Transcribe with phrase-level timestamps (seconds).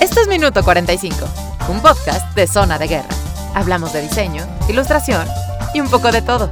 [0.00, 1.16] Esto es Minuto 45,
[1.68, 3.08] un podcast de Zona de Guerra.
[3.54, 5.26] Hablamos de diseño, ilustración
[5.72, 6.50] y un poco de todo,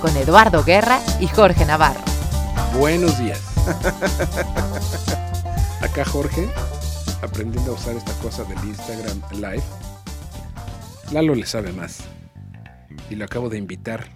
[0.00, 2.00] con Eduardo Guerra y Jorge Navarro.
[2.78, 3.40] Buenos días.
[5.80, 6.48] Acá Jorge,
[7.22, 9.62] aprendiendo a usar esta cosa del Instagram Live.
[11.12, 12.00] Lalo le sabe más.
[13.08, 14.08] Y lo acabo de invitar.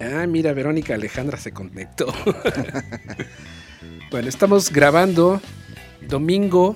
[0.00, 2.06] Ah, mira, Verónica Alejandra se conectó.
[4.10, 5.40] bueno, estamos grabando
[6.06, 6.74] domingo,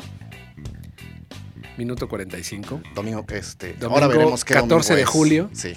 [1.77, 2.83] minuto 45.
[2.95, 3.75] Domingo, este.
[3.75, 5.09] Domingo ahora veremos qué 14 domingo de es.
[5.09, 5.51] julio.
[5.53, 5.75] Sí.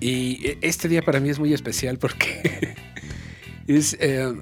[0.00, 2.76] Y este día para mí es muy especial porque
[3.66, 4.32] es eh,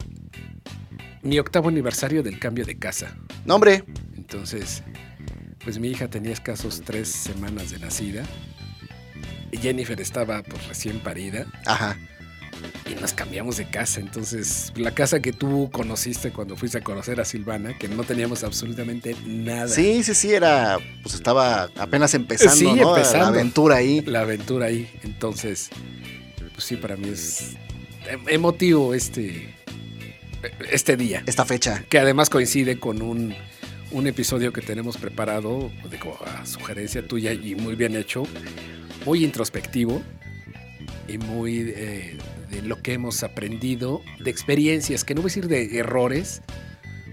[1.22, 3.16] mi octavo aniversario del cambio de casa.
[3.44, 3.84] No, hombre.
[4.16, 4.82] Entonces,
[5.62, 8.24] pues mi hija tenía escasos tres semanas de nacida.
[9.50, 11.98] Y Jennifer estaba pues recién parida Ajá.
[12.90, 14.00] Y nos cambiamos de casa.
[14.00, 18.44] Entonces, la casa que tú conociste cuando fuiste a conocer a Silvana, que no teníamos
[18.44, 19.68] absolutamente nada.
[19.68, 20.78] Sí, sí, sí, era.
[21.02, 22.96] Pues estaba apenas empezando, Sí, ¿no?
[22.96, 23.18] empezando.
[23.26, 24.00] La aventura ahí.
[24.02, 24.90] La aventura ahí.
[25.02, 25.70] Entonces,
[26.52, 27.52] pues sí, para mí es
[28.08, 29.54] em- emotivo este,
[30.70, 31.22] este día.
[31.26, 31.84] Esta fecha.
[31.88, 33.34] que además coincide con un,
[33.90, 38.24] un episodio que tenemos preparado, digo, a sugerencia tuya y muy bien hecho,
[39.04, 40.02] muy introspectivo
[41.08, 42.16] y muy eh,
[42.52, 46.42] de lo que hemos aprendido, de experiencias, que no voy a decir de errores,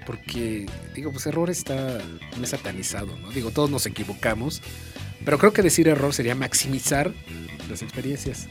[0.06, 2.00] porque, digo, pues error está
[2.38, 3.32] muy satanizado, ¿no?
[3.32, 4.62] Digo, todos nos equivocamos,
[5.24, 7.14] pero creo que decir error sería maximizar
[7.70, 8.48] las experiencias,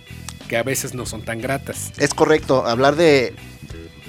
[0.48, 1.92] que a veces no son tan gratas.
[1.98, 2.66] Es correcto.
[2.66, 3.34] Hablar de.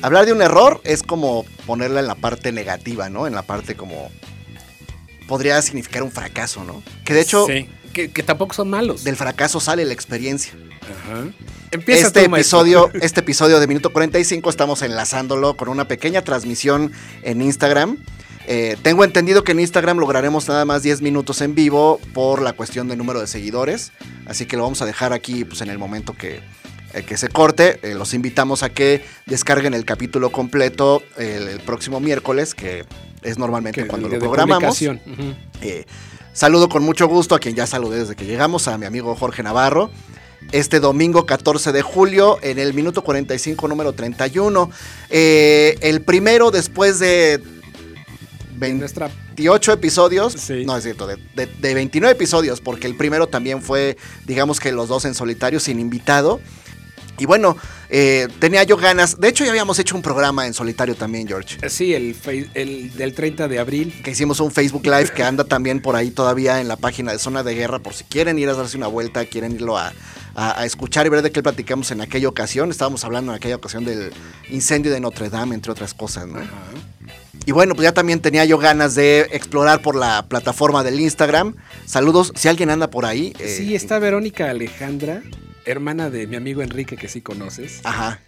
[0.01, 3.27] Hablar de un error es como ponerla en la parte negativa, ¿no?
[3.27, 4.09] En la parte como.
[5.27, 6.81] Podría significar un fracaso, ¿no?
[7.03, 7.67] Que de hecho, Sí,
[8.07, 9.03] que, que tampoco son malos.
[9.03, 10.53] del fracaso sale la experiencia.
[10.81, 11.27] Ajá.
[11.71, 16.91] Empieza este tú, episodio, este episodio de Minuto 45 estamos enlazándolo con una pequeña transmisión
[17.23, 17.97] en Instagram.
[18.47, 22.53] Eh, tengo entendido que en Instagram lograremos nada más 10 minutos en vivo por la
[22.53, 23.91] cuestión del número de seguidores.
[24.25, 26.39] Así que lo vamos a dejar aquí pues, en el momento que,
[26.95, 27.79] eh, que se corte.
[27.83, 32.85] Eh, los invitamos a que descarguen el capítulo completo el, el próximo miércoles, que
[33.21, 34.57] es normalmente Que cuando lo programamos.
[34.79, 35.01] publicación.
[35.05, 35.35] Ujú.
[36.33, 39.43] Saludo con mucho gusto a quien ya saludé desde que llegamos, a mi amigo Jorge
[39.43, 39.89] Navarro.
[40.51, 44.71] Este domingo 14 de julio, en el minuto 45, número 31.
[45.09, 47.43] Eh, el primero después de
[48.59, 50.33] Nuestra 28 episodios.
[50.33, 50.65] Sí.
[50.65, 54.71] No es cierto, de, de- de 29 episodios, porque el primero también fue, digamos que
[54.71, 56.39] los dos en solitario, sin invitado.
[57.19, 57.55] Y bueno,
[57.89, 59.19] eh, tenía yo ganas.
[59.19, 61.57] De hecho, ya habíamos hecho un programa en solitario también, George.
[61.69, 62.15] Sí, el,
[62.95, 64.01] del 30 de abril.
[64.03, 67.19] que hicimos un Facebook Live que anda también por ahí todavía en la página de
[67.19, 69.93] Zona de Guerra, por si quieren ir a darse una vuelta, quieren irlo a,
[70.35, 72.69] a- a escuchar y ver de qué platicamos en aquella ocasión.
[72.71, 74.11] Estábamos hablando en aquella ocasión del
[74.49, 76.39] incendio de Notre Dame, entre otras cosas, ¿no?
[77.45, 81.55] Y bueno, pues ya también tenía yo ganas de explorar por la plataforma del Instagram.
[81.85, 83.33] Saludos, si alguien anda por ahí.
[83.39, 85.23] eh, Sí, está Verónica Alejandra,
[85.71, 87.81] hermana de mi amigo Enrique, que sí conoces.
[87.83, 88.19] Ajá.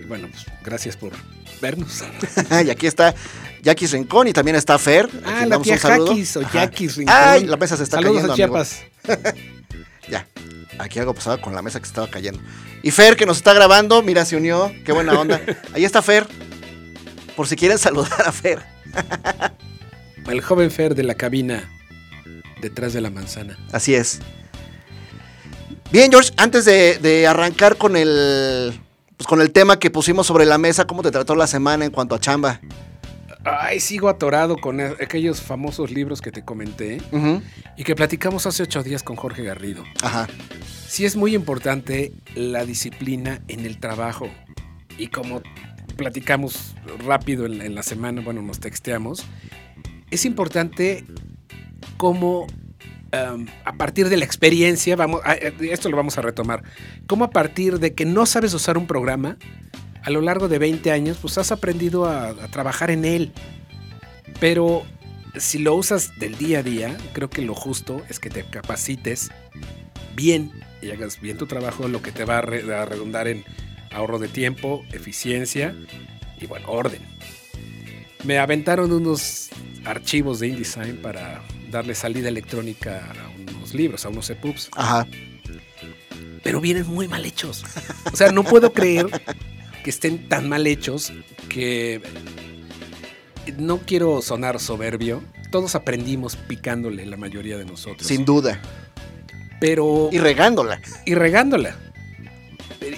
[0.00, 1.12] Y bueno, pues gracias por
[1.60, 2.02] vernos.
[2.64, 3.14] y aquí está
[3.62, 5.08] Jackie Rincón y también está Fer.
[5.24, 6.08] Ah, la tía un saludo.
[6.08, 6.44] Jaquis o.
[6.44, 7.16] Jaquis Rincón.
[7.16, 8.36] Ay, la mesa se está Saludos cayendo, a.
[8.36, 8.82] Chiapas.
[10.10, 10.26] Ya,
[10.78, 12.40] aquí algo pasaba con la mesa que se estaba cayendo.
[12.82, 14.72] Y Fer, que nos está grabando, mira, se unió.
[14.86, 15.38] Qué buena onda.
[15.74, 16.26] Ahí está Fer.
[17.36, 18.62] Por si quieren saludar a Fer.
[20.26, 21.68] El joven Fer de la cabina
[22.62, 23.58] detrás de la manzana.
[23.70, 24.20] Así es.
[25.90, 28.78] Bien, George, antes de, de arrancar con el,
[29.16, 31.90] pues, con el tema que pusimos sobre la mesa, ¿cómo te trató la semana en
[31.90, 32.60] cuanto a chamba?
[33.44, 37.00] Ay, sigo atorado con a- aquellos famosos libros que te comenté
[37.76, 39.82] y que platicamos hace ocho días con Jorge Garrido.
[40.02, 40.28] Ajá.
[40.86, 44.28] Sí es muy importante la disciplina en el trabajo.
[44.98, 45.40] Y como
[45.96, 46.74] platicamos
[47.06, 49.24] rápido en, en la semana, bueno, nos texteamos,
[50.10, 51.04] es importante
[51.96, 52.46] cómo
[53.12, 56.62] um, a partir de la experiencia, vamos, a- eh, esto lo vamos a retomar,
[57.06, 59.36] cómo a partir de que no sabes usar un programa,
[60.02, 63.32] a lo largo de 20 años, pues has aprendido a, a trabajar en él.
[64.40, 64.84] Pero
[65.36, 69.30] si lo usas del día a día, creo que lo justo es que te capacites
[70.14, 70.50] bien
[70.80, 73.44] y hagas bien tu trabajo, lo que te va a, re- a redundar en
[73.90, 75.74] ahorro de tiempo, eficiencia
[76.40, 77.02] y bueno, orden.
[78.24, 79.48] Me aventaron unos
[79.84, 85.06] archivos de InDesign para darle salida electrónica a unos libros, a unos EPUBs, Ajá.
[86.42, 87.64] pero vienen muy mal hechos.
[88.12, 89.06] O sea, no puedo creer
[89.84, 91.12] que estén tan mal hechos
[91.48, 92.00] que
[93.58, 95.22] no quiero sonar soberbio.
[95.50, 98.06] Todos aprendimos picándole la mayoría de nosotros.
[98.06, 98.60] Sin duda.
[99.60, 100.80] pero Y regándola.
[101.06, 101.76] y regándola.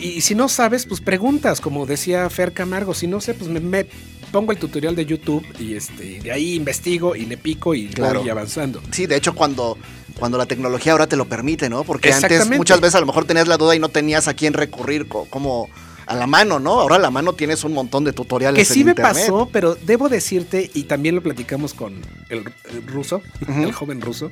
[0.00, 2.92] Y, si no sabes, pues preguntas, como decía Fer Camargo.
[2.94, 3.86] Si no sé, pues me, me-
[4.30, 8.20] pongo el tutorial de YouTube y este, de ahí investigo y le pico y Claro.
[8.20, 8.80] voy avanzando.
[8.90, 9.76] Sí, de hecho, cuando,
[10.18, 11.84] cuando la tecnología ahora te lo permite, ¿no?
[11.84, 14.52] Porque antes muchas veces a lo mejor tenías la duda y no tenías a quién
[14.52, 15.68] recurrir co- como
[16.10, 16.80] a la mano, ¿no?
[16.80, 18.56] Ahora a la mano tienes un montón de tutoriales.
[18.66, 19.14] Que en sí me internet.
[19.14, 24.30] pasó, pero debo decirte, y también lo platicamos con el, el ruso, el joven ruso,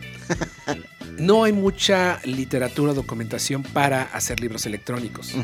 [1.19, 5.35] no hay mucha literatura o documentación para hacer libros electrónicos.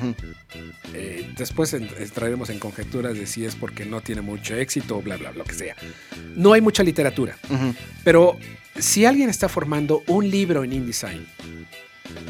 [0.93, 5.03] Eh, después en- entraremos en conjeturas de si es porque no tiene mucho éxito o
[5.03, 5.77] bla, bla, lo que sea.
[6.37, 7.39] No hay mucha literatura,
[8.03, 8.37] pero
[8.79, 11.27] si alguien está formando un libro en InDesign,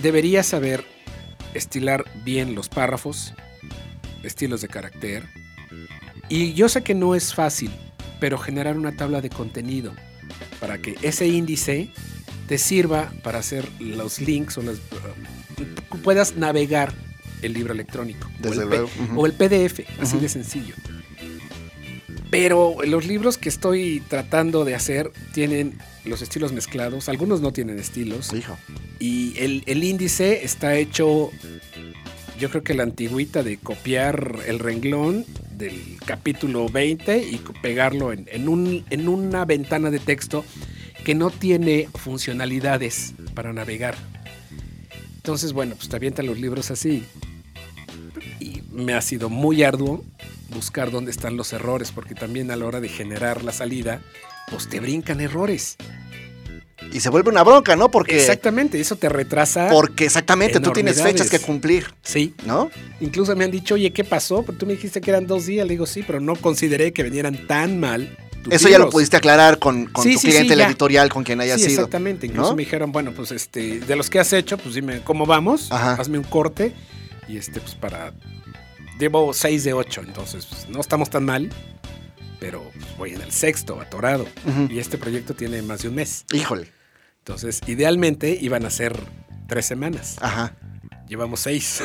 [0.02, 0.84] debería saber
[1.54, 3.32] estilar bien los párrafos,
[4.26, 5.24] estilos de carácter.
[6.28, 7.70] Y yo sé que no es fácil,
[8.20, 9.92] pero generar una tabla de contenido
[10.60, 11.90] para que ese índice
[12.48, 16.94] te sirva para hacer los links o las, uh, puedas navegar
[17.42, 18.52] el libro electrónico o
[19.24, 20.74] el, o PDF, así de sencillo.
[22.30, 27.78] Pero los libros que estoy tratando de hacer tienen los estilos mezclados, algunos no tienen
[27.78, 28.32] estilos.
[28.32, 28.58] Hijo.
[28.98, 31.30] Y el, el índice está hecho,
[32.38, 35.24] yo creo que la antigüita de copiar el renglón
[35.56, 40.44] del capítulo 20 y pegarlo en, en un- en una ventana de texto
[41.04, 43.94] que no tiene funcionalidades para navegar.
[45.16, 47.04] Entonces, bueno, pues te avientan los libros así.
[48.40, 50.04] Y me ha sido muy arduo
[50.52, 54.00] buscar dónde están los errores, porque también a la hora de generar la salida,
[54.50, 55.76] pues te brincan errores.
[56.92, 57.90] Y se vuelve una bronca, ¿no?
[57.90, 59.68] Porque, Exactamente, eso te retrasa.
[59.70, 62.70] porque exactamente, tú tienes fechas que cumplir, Sí, ¿no?
[63.00, 64.42] incluso me han dicho, oye, ¿qué pasó?
[64.42, 65.66] Pero tú me dijiste que eran dos días.
[65.66, 68.16] Le digo, sí, pero no consideré que venieran tan mal.
[68.50, 68.92] Eso ya lo libros".
[68.92, 70.66] pudiste aclarar con, con Sí, tu sí, cliente, sí, el ya.
[70.66, 71.68] editorial, con quien haya sido.
[71.70, 72.26] exactamente.
[72.26, 72.56] Incluso ¿no?
[72.56, 75.92] me dijeron, bueno, pues este, de los que has hecho, pues dime cómo vamos, Ajá.
[75.94, 76.72] hazme un corte.
[77.28, 78.12] Y este, pues para.
[78.98, 81.50] Llevo seis de ocho, entonces pues, no estamos tan mal,
[82.40, 84.26] pero pues, voy en el sexto, atorado.
[84.68, 86.24] Y este proyecto tiene más de un mes.
[86.32, 86.68] Híjole.
[87.18, 88.98] Entonces, idealmente iban a ser
[89.46, 90.16] tres semanas.
[90.20, 90.54] Ajá.
[91.08, 91.82] Llevamos seis.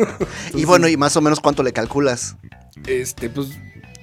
[0.54, 2.36] y bueno, y más o menos cuánto le calculas.
[2.86, 3.48] Este, pues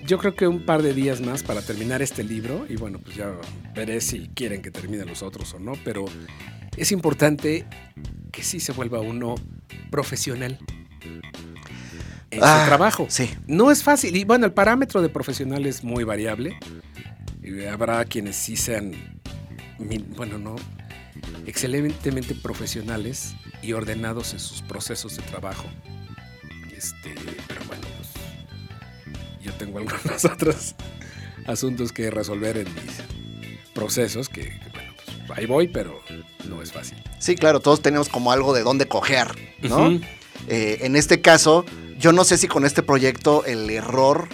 [0.06, 3.15] yo creo que un par de días más para terminar este libro y bueno, pues
[3.15, 3.33] ya
[3.74, 6.06] veré si quieren que termine los otros o no, pero
[6.77, 7.65] es importante
[8.31, 9.36] que sí se vuelva uno
[9.89, 10.59] profesional
[12.37, 13.07] en Ah, su trabajo.
[13.09, 13.29] Sí.
[13.47, 16.57] No es fácil y bueno, el parámetro de profesional es muy variable.
[17.43, 18.93] Y habrá quienes sí sean,
[20.15, 20.55] bueno, no,
[21.45, 25.65] excelentemente profesionales y ordenados en sus procesos de trabajo.
[26.75, 27.13] Este,
[27.47, 28.09] pero bueno, pues
[29.43, 30.75] yo tengo algunos otros
[31.45, 33.01] asuntos que resolver en mis
[33.73, 34.93] procesos que, que, bueno,
[35.27, 35.99] pues ahí voy, pero
[36.49, 36.97] no es fácil.
[37.19, 39.27] Sí, claro, todos tenemos como algo de dónde coger,
[39.61, 39.91] ¿no?
[40.47, 41.65] Eh, en este caso,
[41.97, 44.27] yo no sé si con este proyecto el error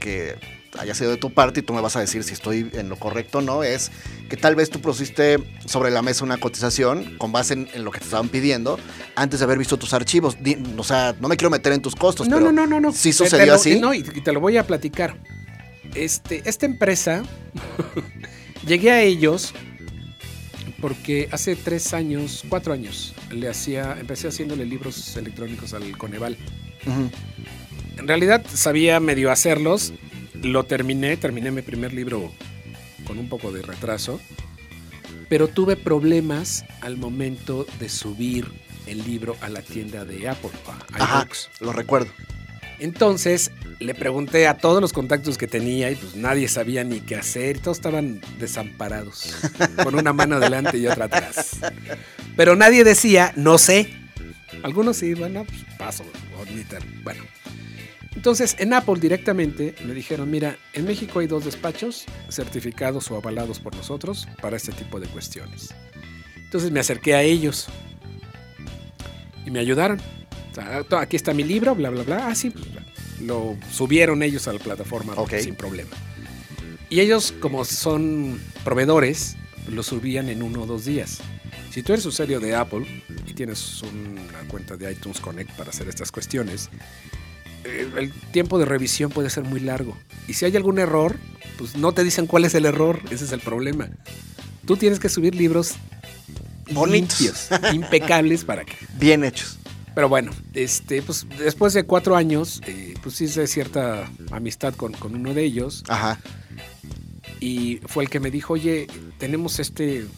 [0.00, 0.36] que
[0.78, 2.96] haya sido de tu parte, y tú me vas a decir si estoy en lo
[2.96, 3.90] correcto o no, es
[4.28, 7.90] que tal vez tú pusiste sobre la mesa una cotización con base en, en lo
[7.90, 8.78] que te estaban pidiendo
[9.16, 10.36] antes de haber visto tus archivos.
[10.40, 12.80] Di- o sea, no me quiero meter en tus costos, No, pero no, no, no,
[12.80, 12.92] no.
[12.92, 13.80] ¿sí sucedió te lo- así?
[13.80, 15.16] No, y y te lo voy a platicar.
[15.94, 17.22] Este, esta empresa,
[18.66, 19.52] llegué a ellos
[20.80, 26.36] porque hace tres años, cuatro años, le hacía, empecé haciéndole libros electrónicos al Coneval.
[26.86, 29.92] En realidad sabía medio hacerlos,
[30.42, 32.32] lo terminé, terminé mi primer libro
[33.06, 34.20] con un poco de retraso,
[35.28, 38.46] pero tuve problemas al momento de subir
[38.86, 41.50] el libro a la tienda de Apple, a Ajá, iBooks.
[41.60, 42.10] lo recuerdo.
[42.78, 43.50] Entonces
[43.80, 47.56] le pregunté a todos los contactos que tenía y pues nadie sabía ni qué hacer,
[47.56, 49.34] y todos estaban desamparados,
[49.82, 51.58] con una mano adelante y otra atrás.
[52.36, 53.97] Pero nadie decía, no sé.
[54.62, 56.04] Algunos sí, bueno, pues paso,
[56.68, 57.22] tan- bueno.
[58.16, 63.60] Entonces en Apple directamente me dijeron, mira, en México hay dos despachos certificados o avalados
[63.60, 65.74] por nosotros para este tipo de cuestiones.
[66.36, 67.66] Entonces me acerqué a ellos
[69.46, 70.00] y me ayudaron.
[70.50, 72.26] O sea, to- aquí está mi libro, bla, bla, bla.
[72.28, 72.52] Ah, sí,
[73.20, 75.90] lo subieron ellos a la plataforma sin problema.
[76.90, 79.36] Y ellos, como son proveedores,
[79.70, 81.18] lo subían en uno o dos días.
[81.78, 85.88] Si tú eres usuario de Apple y tienes una cuenta de iTunes Connect para hacer
[85.88, 86.70] estas cuestiones,
[87.62, 89.96] eh, el tiempo de revisión puede ser muy largo.
[90.26, 91.14] Y si hay algún error,
[91.56, 93.00] pues no te dicen cuál es el error.
[93.12, 93.88] Ese es el problema.
[94.66, 95.74] Tú tienes que subir libros
[96.72, 97.20] Bonitos.
[97.20, 99.60] limpios, impecables para que Bien hechos.
[99.94, 105.14] pero bueno, este, pues después de cuatro años, eh, pues hice cierta amistad con, con
[105.14, 106.18] uno de ellos Ajá.
[107.38, 110.08] y fue el que me dijo, oye, tenemos este,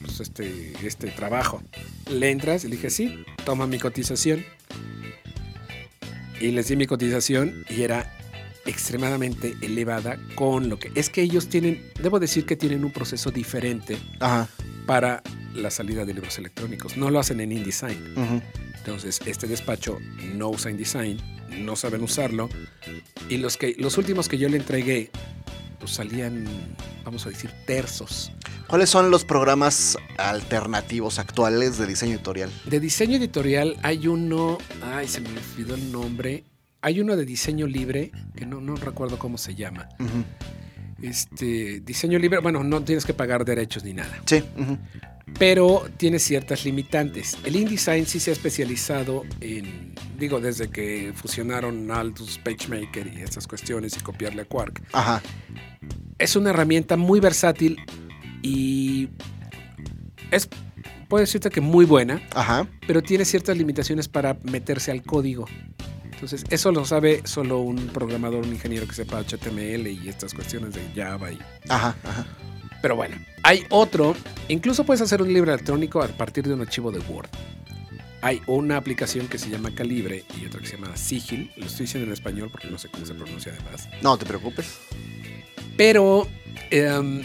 [0.00, 1.62] pues este, este trabajo.
[2.10, 2.64] ¿Le entras?
[2.64, 4.44] Y le dije, sí, toma mi cotización.
[6.40, 8.16] Y les di mi cotización y era
[8.66, 13.30] extremadamente elevada con lo que es que ellos tienen, debo decir que tienen un proceso
[13.30, 14.48] diferente Ajá.
[14.86, 15.22] para
[15.54, 16.96] la salida de libros electrónicos.
[16.96, 18.14] No lo hacen en InDesign.
[18.16, 18.42] ujú.
[18.78, 19.98] Entonces, este despacho
[20.34, 21.18] no usa InDesign,
[21.58, 22.48] no saben usarlo.
[23.28, 25.10] Y los, que, los últimos que yo le entregué,
[25.80, 26.44] pues salían,
[27.04, 28.30] vamos a decir, tersos.
[28.68, 32.52] ¿Cuáles son los programas alternativos actuales de diseño editorial?
[32.66, 36.44] De diseño editorial hay uno, ay, se me olvidó el nombre.
[36.82, 39.88] Hay uno de diseño libre, que no, no recuerdo cómo se llama.
[41.02, 44.22] Este, diseño libre, bueno, no tienes que pagar derechos ni nada.
[44.26, 44.44] Sí.
[44.56, 44.78] ujú.
[45.38, 47.38] Pero tiene ciertas limitantes.
[47.44, 53.46] El InDesign sí se ha especializado en, digo, desde que fusionaron Aldus, PageMaker y esas
[53.46, 54.82] cuestiones y copiarle a Quark.
[54.92, 55.22] Ajá.
[56.18, 57.78] Es una herramienta muy versátil
[58.42, 59.08] y
[60.30, 60.48] es,
[61.08, 62.66] puedo decirte que muy buena, Ajá.
[62.86, 65.46] pero tiene ciertas limitaciones para meterse al código.
[66.04, 70.74] Entonces, eso lo sabe solo un programador, un ingeniero que sepa HTML y estas cuestiones
[70.74, 71.38] de Java y
[71.70, 71.96] Ajá.
[72.04, 72.26] Ajá.
[72.82, 74.16] Pero bueno, hay otro.
[74.48, 77.28] Incluso puedes hacer un libro electrónico a partir de un archivo de Word.
[78.22, 81.50] Hay una aplicación que se llama Calibre y otra que se llama Sigil.
[81.56, 83.88] Lo estoy diciendo en español porque no sé cómo se pronuncia además.
[84.02, 84.78] No te preocupes.
[85.76, 86.28] Pero
[86.70, 87.22] em,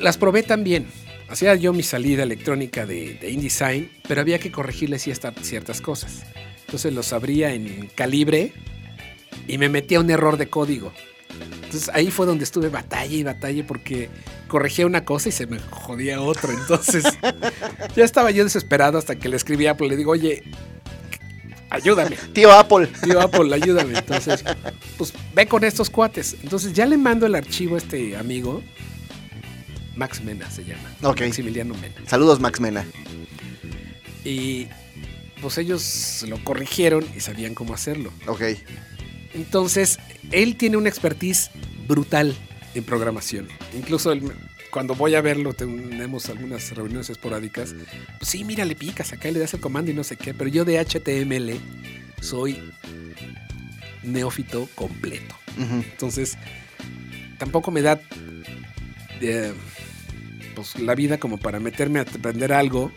[0.00, 0.86] las probé también.
[1.28, 6.22] Hacía yo mi salida electrónica de, de InDesign, pero había que corregirle cierta- ciertas cosas.
[6.60, 8.52] Entonces los abría en Calibre
[9.46, 10.92] y me metía un error de código.
[11.68, 14.08] Entonces ahí fue donde estuve batalla y batalla porque
[14.48, 16.52] corregía una cosa y se me jodía otra.
[16.52, 17.04] Entonces
[17.96, 19.88] ya estaba yo desesperado hasta que le escribí a Apple.
[19.88, 20.42] Le digo, oye,
[21.70, 22.16] ayúdame.
[22.32, 22.88] Tío Apple.
[23.02, 23.98] Tío Apple, ayúdame.
[23.98, 24.44] Entonces,
[24.96, 26.36] pues ve con estos cuates.
[26.42, 28.62] Entonces ya le mando el archivo a este amigo.
[29.94, 30.90] Max Mena se llama.
[31.02, 31.20] Ok.
[31.22, 31.94] Maximiliano Mena.
[32.06, 32.86] Saludos, Max Mena.
[34.24, 34.68] Y
[35.40, 38.12] pues ellos lo corrigieron y sabían cómo hacerlo.
[38.26, 38.42] Ok.
[39.34, 39.98] Entonces,
[40.32, 41.50] él tiene una expertise
[41.86, 42.34] brutal
[42.74, 43.48] en programación.
[43.76, 44.32] Incluso él-
[44.70, 47.74] cuando voy a verlo, tenemos algunas reuniones esporádicas.
[48.18, 50.34] Pues sí, mira, le picas acá, le das el comando y no sé qué.
[50.34, 51.58] Pero yo de HTML
[52.20, 52.58] soy
[54.02, 55.34] neófito completo.
[55.58, 56.36] Entonces,
[57.38, 58.00] tampoco me da
[59.20, 59.52] eh,
[60.58, 62.90] pues, la vida como para meterme a aprender algo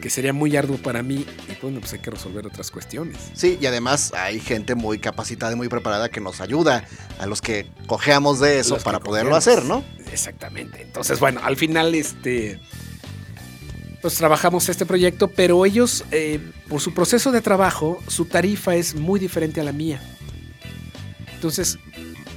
[0.00, 1.26] que sería muy arduo para mí.
[1.48, 3.18] Y bueno, pues hay que resolver otras cuestiones.
[3.34, 6.84] Sí, y además hay gente muy capacitada y muy preparada que nos ayuda
[7.18, 9.84] a los que cojeamos de eso Los para poderlo hacer, ¿no?
[10.10, 10.82] Exactamente.
[10.82, 12.60] Entonces, bueno, al final, este.
[14.00, 18.94] Pues trabajamos este proyecto, pero ellos, eh, por su proceso de trabajo, su tarifa es
[18.94, 19.98] muy diferente a la mía.
[21.34, 21.78] Entonces,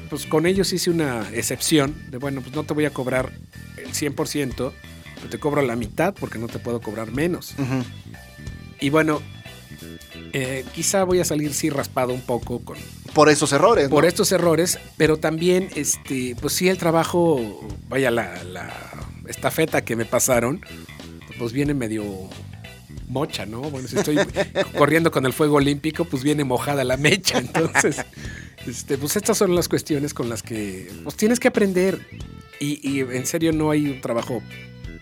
[0.09, 3.31] pues con ellos hice una excepción de, bueno, pues no te voy a cobrar
[3.77, 4.71] el 100%,
[5.15, 7.55] pero te cobro la mitad porque no te puedo cobrar menos.
[8.79, 9.21] Y bueno,
[10.33, 12.77] eh, quizá voy a salir sí raspado un poco con,
[13.13, 13.89] Por esos errores, ¿no?
[13.89, 18.73] por estos errores, pero también, este, pues sí, el trabajo, vaya, la, la
[19.27, 20.61] estafeta que me pasaron,
[21.39, 22.03] pues viene medio
[23.07, 23.61] mocha, ¿no?
[23.61, 24.17] Bueno, si estoy
[24.77, 27.39] corriendo con el fuego olímpico, pues viene mojada la mecha.
[27.39, 27.97] Entonces,
[28.67, 31.99] este, pues estas son las cuestiones con las que pues tienes que aprender.
[32.59, 34.41] Y, y en serio no hay un trabajo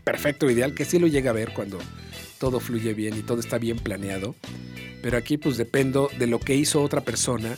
[0.04, 1.80] perfecto, ideal, que sí lo llega a ver cuando
[2.38, 4.36] todo fluye bien y todo está bien planeado.
[5.02, 7.58] Pero aquí pues dependo de lo que hizo otra persona.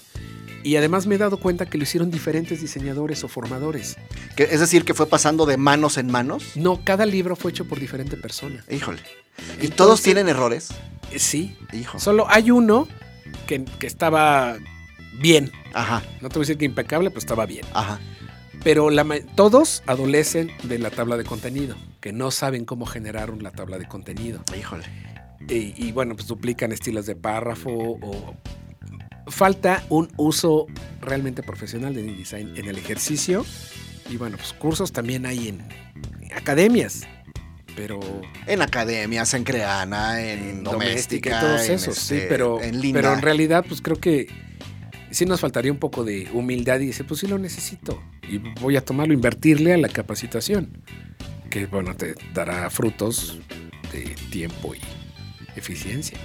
[0.63, 3.95] Y además me he dado cuenta que lo hicieron diferentes diseñadores o formadores.
[4.35, 6.57] Es decir, que fue pasando de manos en manos.
[6.57, 8.65] No, cada libro fue hecho por diferente persona.
[8.69, 9.01] Híjole.
[9.61, 10.69] ¿Y todos tienen errores?
[11.11, 11.99] Eh, Sí, Hijo.
[11.99, 12.87] solo hay uno
[13.47, 14.57] que, que estaba
[15.19, 15.51] bien.
[15.73, 17.65] Ajá, No te voy a decir que impecable, pero estaba bien.
[17.73, 17.99] ajá.
[18.63, 23.51] Pero la todos adolecen de la tabla de contenido, que no saben cómo generar una
[23.51, 24.43] tabla de contenido.
[24.57, 24.83] Híjole.
[25.47, 28.35] Y, y, bueno, pues duplican estilos de párrafo o
[29.27, 30.65] falta un uso
[30.99, 33.45] realmente profesional de InDesign en el ejercicio.
[34.09, 35.61] Y bueno, pues cursos también hay en
[36.35, 37.01] academias,
[37.77, 37.99] pero
[38.47, 42.99] En academias, en Creana, en doméstica, y todos en, esos, sí, este, pero en Linda.
[42.99, 44.27] pero en realidad pues creo que
[45.11, 48.75] sí nos faltaría un poco de humildad y dice, pues sí lo necesito y voy
[48.75, 50.83] a tomarlo, invertirle a la capacitación,
[51.51, 53.39] que bueno, te dará frutos
[53.93, 54.81] de tiempo y
[55.55, 56.17] eficiencia.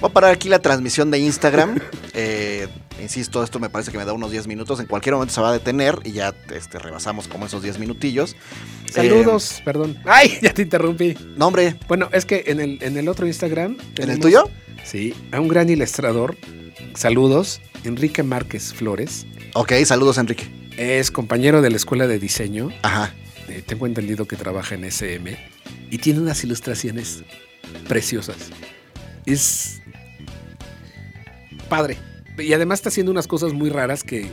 [0.00, 1.80] Voy a parar aquí la transmisión de Instagram.
[2.20, 2.66] Eh,
[3.00, 4.80] insisto, esto me parece que me da unos 10 minutos.
[4.80, 8.34] En cualquier momento se va a detener y ya este, rebasamos como esos 10 minutillos.
[8.90, 9.96] Saludos, perdón.
[10.04, 11.10] Ay, ya te interrumpí.
[11.10, 13.76] Eh, no, hombre, Bueno, es que en el, en el otro Instagram...
[13.98, 14.50] ¿en el tuyo?
[14.82, 16.36] Sí, a un gran ilustrador.
[16.94, 19.26] Saludos, Enrique Márquez Flores.
[19.54, 20.50] Ok, saludos, Enrique.
[20.76, 22.70] Es compañero de la escuela de diseño.
[22.82, 23.14] Ajá.
[23.46, 25.38] Eh, tengo entendido que trabaja en SM.
[25.90, 27.22] Y tiene unas ilustraciones
[27.86, 28.36] preciosas.
[29.24, 29.82] Es
[31.68, 31.96] padre.
[32.38, 34.30] Y además está haciendo unas cosas muy raras que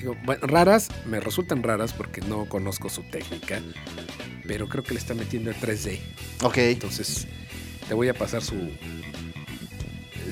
[0.00, 3.60] Digo, bueno, raras, me resultan raras porque no conozco su técnica,
[4.46, 6.00] pero creo que le está metiendo el 3D.
[6.42, 6.56] Ok.
[6.56, 7.26] Entonces,
[7.86, 8.70] te voy a pasar su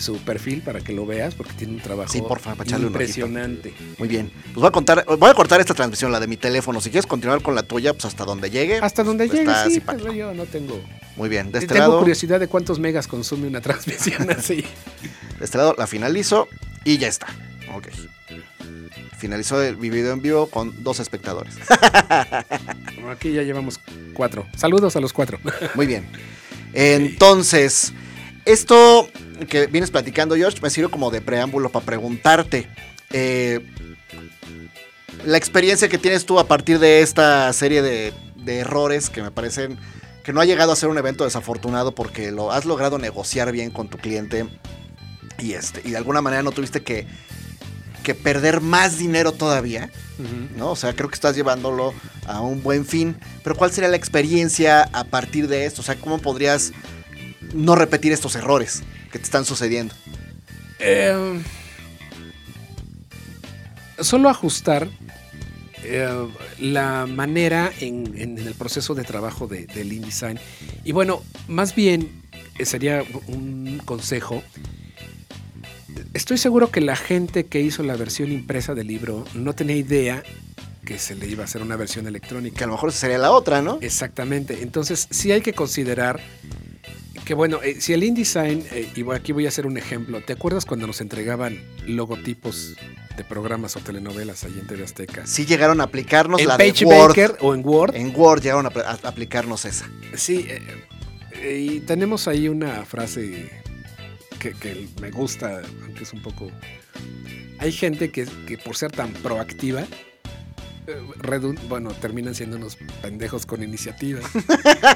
[0.01, 3.75] su perfil para que lo veas porque tiene un trabajo Sí, porfa, impresionante.
[3.99, 4.31] Muy bien.
[4.45, 6.81] Pues voy a contar, voy a cortar esta transmisión, la de mi teléfono.
[6.81, 8.79] Si quieres continuar con la tuya, pues hasta donde llegue.
[8.81, 10.81] Hasta donde Pues llegue, sí, pero yo no tengo.
[11.17, 11.51] Muy bien.
[11.51, 14.65] De este tengo lado, curiosidad de cuántos megas consume una transmisión así.
[15.41, 16.49] Este lado la finalizo
[16.85, 17.27] y ya está.
[17.75, 17.89] Ok.
[19.19, 21.55] Finalizó el- video en vivo con dos espectadores.
[23.11, 23.81] Aquí ya llevamos
[24.15, 24.47] cuatro.
[24.57, 25.39] Saludos a los cuatro.
[25.75, 26.07] Muy bien.
[26.73, 27.93] Entonces,
[28.45, 29.09] esto
[29.49, 32.69] que vienes platicando, George, me sirve como de preámbulo para preguntarte.
[33.11, 33.61] eh,
[35.25, 39.33] la experiencia que tienes tú a partir de esta serie de, de errores que me
[39.33, 39.77] parecen
[40.23, 43.71] que no ha llegado a ser un evento desafortunado porque lo has logrado negociar bien
[43.73, 44.47] con tu cliente
[45.39, 47.07] y este y de alguna manera no tuviste que,
[48.03, 49.91] que perder más dinero todavía.
[50.57, 50.73] ¿no?
[50.73, 51.95] O sea, creo que estás llevándolo
[52.27, 53.17] a un buen fin.
[53.45, 55.83] Pero ¿cuál sería la experiencia a partir de esto?
[55.83, 56.73] O sea, ¿cómo podrías
[57.55, 59.95] no repetir estos errores que te están sucediendo?
[60.81, 61.43] Eh,
[64.01, 64.89] solo ajustar
[65.85, 66.29] eh,
[66.59, 70.39] la manera en, en el proceso de trabajo de, del InDesign.
[70.85, 72.23] Y bueno, más bien
[72.59, 74.43] eh, sería un consejo.
[76.15, 80.23] Estoy seguro que la gente que hizo la versión impresa del libro no tenía idea
[80.85, 82.65] que se le iba a hacer una versión Que electrónica.
[82.65, 83.79] a lo mejor sería la otra, ¿no?
[83.83, 84.63] Exactamente.
[84.63, 86.21] Entonces, sí hay que considerar
[87.27, 90.33] que, bueno, eh, si el InDesign, eh, y aquí voy a hacer un ejemplo, ¿te
[90.33, 92.75] acuerdas cuando nos entregaban logotipos
[93.19, 95.27] de programas o telenovelas ahí en TV Azteca?
[95.27, 97.09] Sí llegaron a aplicarnos en la de Page Word.
[97.09, 97.95] Maker o en Word.
[97.95, 98.71] En Word llegaron a,
[99.03, 99.91] aplicarnos esa.
[100.15, 103.51] Sí, eh, y tenemos ahí una frase
[104.39, 106.51] que, que me gusta, aunque es un poco...
[107.59, 109.85] Hay gente que, que por ser tan proactiva,
[110.87, 114.21] eh, bueno, terminan siendo unos pendejos con iniciativa.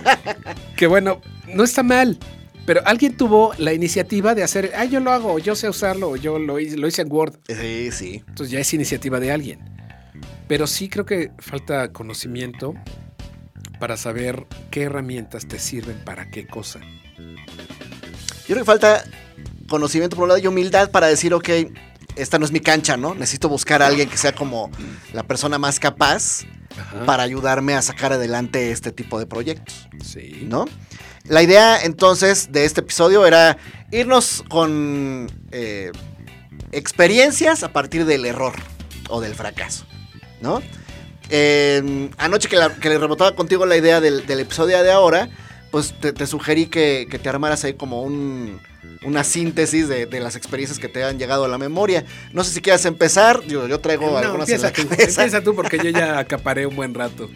[0.76, 2.18] que bueno, no está mal,
[2.64, 6.16] pero alguien tuvo la iniciativa de hacer, ah, yo lo hago, yo sé usarlo, o
[6.16, 7.34] yo lo hice, lo hice en Word.
[7.48, 8.22] Sí, sí.
[8.26, 9.60] Entonces ya es iniciativa de alguien.
[10.48, 12.74] Pero sí creo que falta conocimiento
[13.80, 16.80] para saber qué herramientas te sirven para qué cosa.
[18.52, 19.02] Yo creo que falta
[19.66, 21.48] conocimiento por un lado y humildad para decir, ok,
[22.16, 23.14] esta no es mi cancha, ¿no?
[23.14, 24.70] Necesito buscar a alguien que sea como
[25.14, 26.42] la persona más capaz
[27.06, 29.88] para ayudarme a sacar adelante este tipo de proyectos.
[30.04, 30.44] Sí.
[30.46, 30.66] ¿no?
[31.24, 33.56] La idea entonces de este episodio era
[33.90, 35.90] irnos con eh,
[36.72, 38.52] experiencias a partir del error
[39.08, 39.86] o del fracaso,
[40.42, 40.60] ¿no?
[41.30, 45.30] Eh, anoche que, la- que le rebotaba contigo la idea del, del episodio de ahora,
[45.72, 48.60] pues te, te sugerí que, que te armaras ahí como un-
[49.04, 52.04] una síntesis de, de las experiencias que te han llegado a la memoria.
[52.32, 55.22] No sé si quieras empezar, yo, yo traigo No, algunas en empieza la tú, cabeza.
[55.24, 57.28] empieza tú porque yo ya acaparé un buen rato.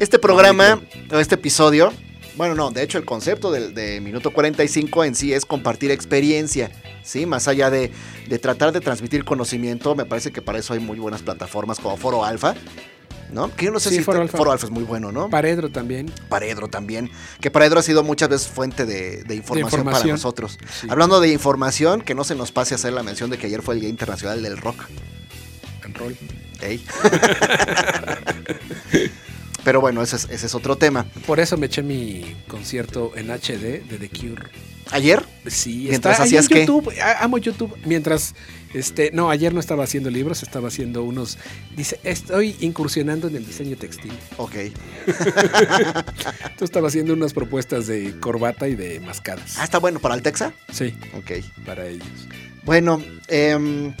[0.00, 1.92] Este programa, o este episodio,
[2.36, 6.70] bueno, no, de hecho el concepto del de Minuto 45 en sí es compartir experiencia,
[7.04, 7.26] ¿sí?
[7.26, 7.90] Más allá de,
[8.28, 11.96] de tratar de transmitir conocimiento, me parece que para eso hay muy buenas plataformas como
[11.96, 12.54] Foro Alfa,
[13.34, 13.54] ¿no?
[13.54, 14.38] Que yo no sé Sí, si Foro está- Alfa.
[14.38, 15.28] Foro Alfa es muy bueno, ¿no?
[15.28, 16.10] Paredro también.
[16.28, 20.10] Paredro también, que Paredro ha sido muchas veces fuente de, de información, para información.
[20.12, 20.58] nosotros.
[20.80, 20.86] Sí.
[20.88, 23.60] Hablando de información, que no se nos pase a hacer la mención de que ayer
[23.60, 24.84] fue el Día Internacional del Rock.
[25.84, 26.16] En rol.
[26.62, 26.82] Ey.
[29.64, 31.06] Pero bueno, ese es, ese es otro tema.
[31.26, 34.42] Por eso me eché mi concierto en HD de The Cure.
[34.90, 36.60] Ayer, Sí, Mientras está en hacías qué?
[36.60, 36.92] YouTube.
[37.20, 37.74] Amo YouTube.
[37.84, 38.34] Mientras,
[38.72, 41.38] este, no, ayer no estaba haciendo libros, estaba haciendo unos.
[41.76, 44.12] Dice, estoy incursionando en el diseño textil.
[44.38, 44.54] ok.
[45.06, 49.56] Entonces estaba haciendo unas propuestas de corbata y de mascadas.
[49.58, 50.52] Ah, está bueno para el Texa.
[50.72, 51.32] Sí, Ok.
[51.66, 52.06] para ellos.
[52.64, 53.92] Bueno, em,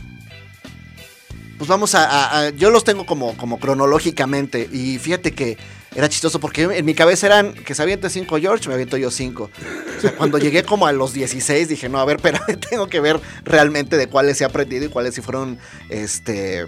[1.58, 4.68] pues vamos a, a- a- Yo los tengo como, como cronológicamente.
[4.72, 5.58] Y fíjate que
[5.94, 9.10] era chistoso porque en mi cabeza eran que se aviente 5 George, me aviento yo
[9.10, 9.50] 5.
[9.96, 12.38] O sea, cuando llegué como a los 16 dije, no, a ver, pero
[12.70, 16.66] tengo que ver realmente de cuáles he aprendido y cuáles sí fueron, este...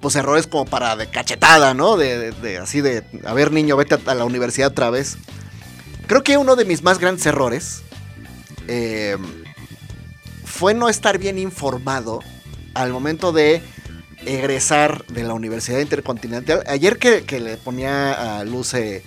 [0.00, 1.96] Pues errores como para de cachetada, ¿no?
[1.96, 5.16] De, de- así de, a ver niño, vete a, a la universidad otra vez.
[6.08, 7.82] Creo que uno de mis más grandes errores
[8.66, 9.20] em,
[10.44, 12.20] fue no estar bien informado
[12.74, 13.62] al momento de
[14.26, 16.62] egresar de la Universidad Intercontinental.
[16.66, 19.02] Ayer que, que le ponía a Luce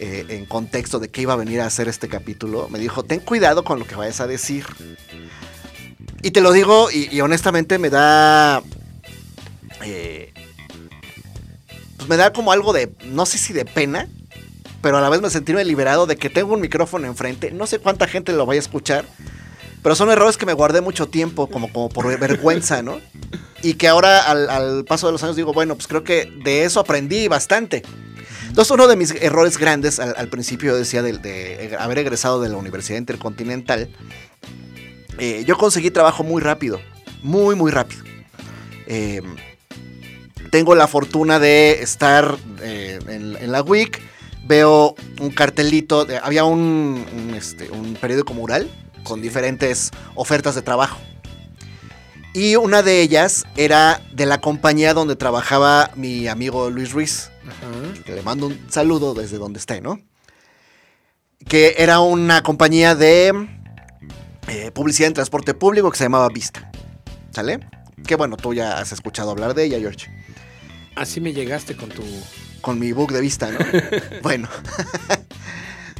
[0.00, 3.20] eh, en contexto de que iba a venir a hacer este capítulo, me dijo, ten
[3.20, 4.64] cuidado con lo que vayas a decir.
[6.22, 8.62] Y te lo digo y, y honestamente me da...
[9.84, 10.32] eh,
[11.96, 14.08] pues me da como algo de, no sé si de pena,
[14.80, 17.50] pero a la vez me sentirme liberado de que tengo un micrófono enfrente.
[17.52, 19.04] No sé cuánta gente lo vaya a escuchar,
[19.82, 23.00] pero son errores que me guardé mucho tiempo, como, como por vergüenza, ¿no?
[23.62, 26.64] Y que ahora al, al paso de los años digo, bueno, pues creo que de
[26.64, 27.82] eso aprendí bastante.
[28.48, 32.48] Entonces, uno de mis errores grandes al, al principio decía de, de haber egresado de
[32.50, 33.88] la Universidad Intercontinental,
[35.18, 36.80] eh, yo conseguí trabajo muy rápido,
[37.22, 38.02] muy, muy rápido.
[38.86, 39.22] Eh,
[40.50, 44.00] tengo la fortuna de estar eh, en, en la WIC,
[44.44, 48.68] veo un cartelito, de- había un, un, este, un periódico mural
[49.04, 50.98] con diferentes ofertas de trabajo.
[52.34, 58.02] Y una de ellas era de la compañía donde trabajaba mi amigo Luis Ruiz Ajá.
[58.04, 60.00] que le mando un saludo desde donde esté, ¿no?
[61.46, 63.48] Que era una compañía de
[64.48, 66.70] eh, publicidad en transporte público que se llamaba Vista.
[67.32, 67.60] ¿Sale?
[68.06, 70.10] Que bueno, tú ya has escuchado hablar de ella, George.
[70.96, 72.02] Así me llegaste con tu.
[72.60, 73.58] Con mi book de Vista, ¿no?
[74.22, 74.48] bueno.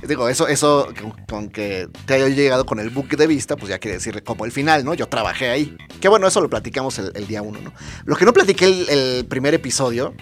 [0.07, 0.89] Digo, eso, eso,
[1.29, 4.45] con, que te haya llegado con el book de vista, pues ya quiere decir como
[4.45, 4.95] el final, ¿no?
[4.95, 5.77] Yo trabajé ahí.
[6.01, 7.73] Que bueno, eso lo platicamos el, día uno, ¿no?
[8.05, 10.15] Lo que no platiqué el, primer episodio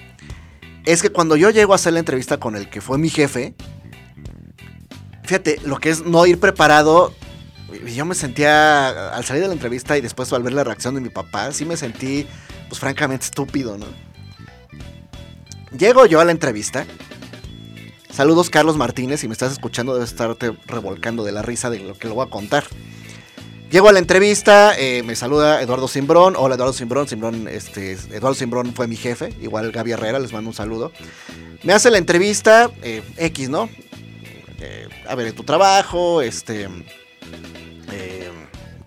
[0.84, 3.54] es que cuando yo llego a hacer la entrevista con el que fue mi jefe,
[5.24, 7.14] fíjate, lo que es no ir preparado,
[7.94, 11.00] yo me sentía, al salir de la entrevista y después al ver la reacción de
[11.00, 12.26] mi papá, sí me sentí,
[12.68, 13.86] pues francamente estúpido, ¿no?
[15.76, 16.84] Llego yo a la entrevista.
[18.12, 21.96] Saludos Carlos Martínez, si me estás escuchando debes estarte revolcando de la risa de lo
[21.96, 22.64] que le voy a contar.
[23.70, 26.34] Llego a la entrevista, eh, me saluda Eduardo Simbrón.
[26.36, 30.50] Hola Eduardo Simbrón, Simbrón, este, Eduardo Simbrón fue mi jefe, igual Gaby Herrera, les mando
[30.50, 30.90] un saludo.
[31.62, 33.68] Me hace la entrevista, eh, X, ¿no?
[34.58, 36.68] Eh, a ver, tu trabajo, este,
[37.92, 38.30] eh,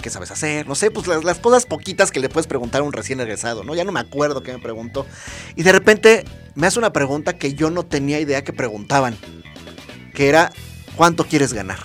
[0.03, 0.67] ¿qué sabes hacer?
[0.67, 3.63] No sé, pues las, las cosas poquitas que le puedes preguntar a un recién egresado,
[3.63, 3.73] ¿no?
[3.73, 5.07] Ya no me acuerdo qué me preguntó.
[5.55, 9.17] Y de repente me hace una pregunta que yo no tenía idea que preguntaban,
[10.13, 10.51] que era,
[10.95, 11.79] ¿cuánto quieres ganar?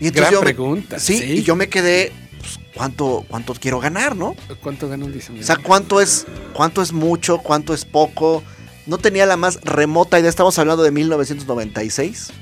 [0.00, 0.98] Y Gran yo me- pregunta.
[0.98, 4.34] sí, y yo me quedé, pues, ¿cuánto, ¿cuánto quiero ganar, no?
[4.60, 5.46] ¿Cuánto gana un O diseñador?
[5.46, 7.38] sea, ¿cuánto es, ¿cuánto es mucho?
[7.38, 8.42] ¿Cuánto es poco?
[8.86, 10.28] No tenía la más remota idea.
[10.28, 12.32] Estamos hablando de 1996.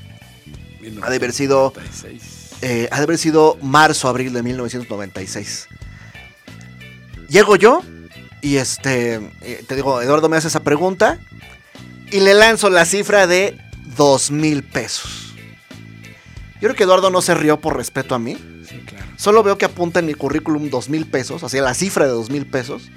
[1.03, 2.40] Ha de haber sido, 96.
[2.61, 5.67] Eh, ha de haber sido marzo, abril de 1996.
[7.29, 7.81] Llego yo
[8.41, 11.19] y este, eh, te digo, Eduardo me hace esa pregunta
[12.11, 13.57] y le lanzo la cifra de
[13.95, 15.33] dos mil pesos.
[16.55, 18.35] Yo creo que Eduardo no se rió por respeto a mí.
[18.67, 19.05] Sí, claro.
[19.17, 22.29] Solo veo que apunta en mi currículum dos mil pesos, así la cifra de dos
[22.29, 22.89] mil pesos.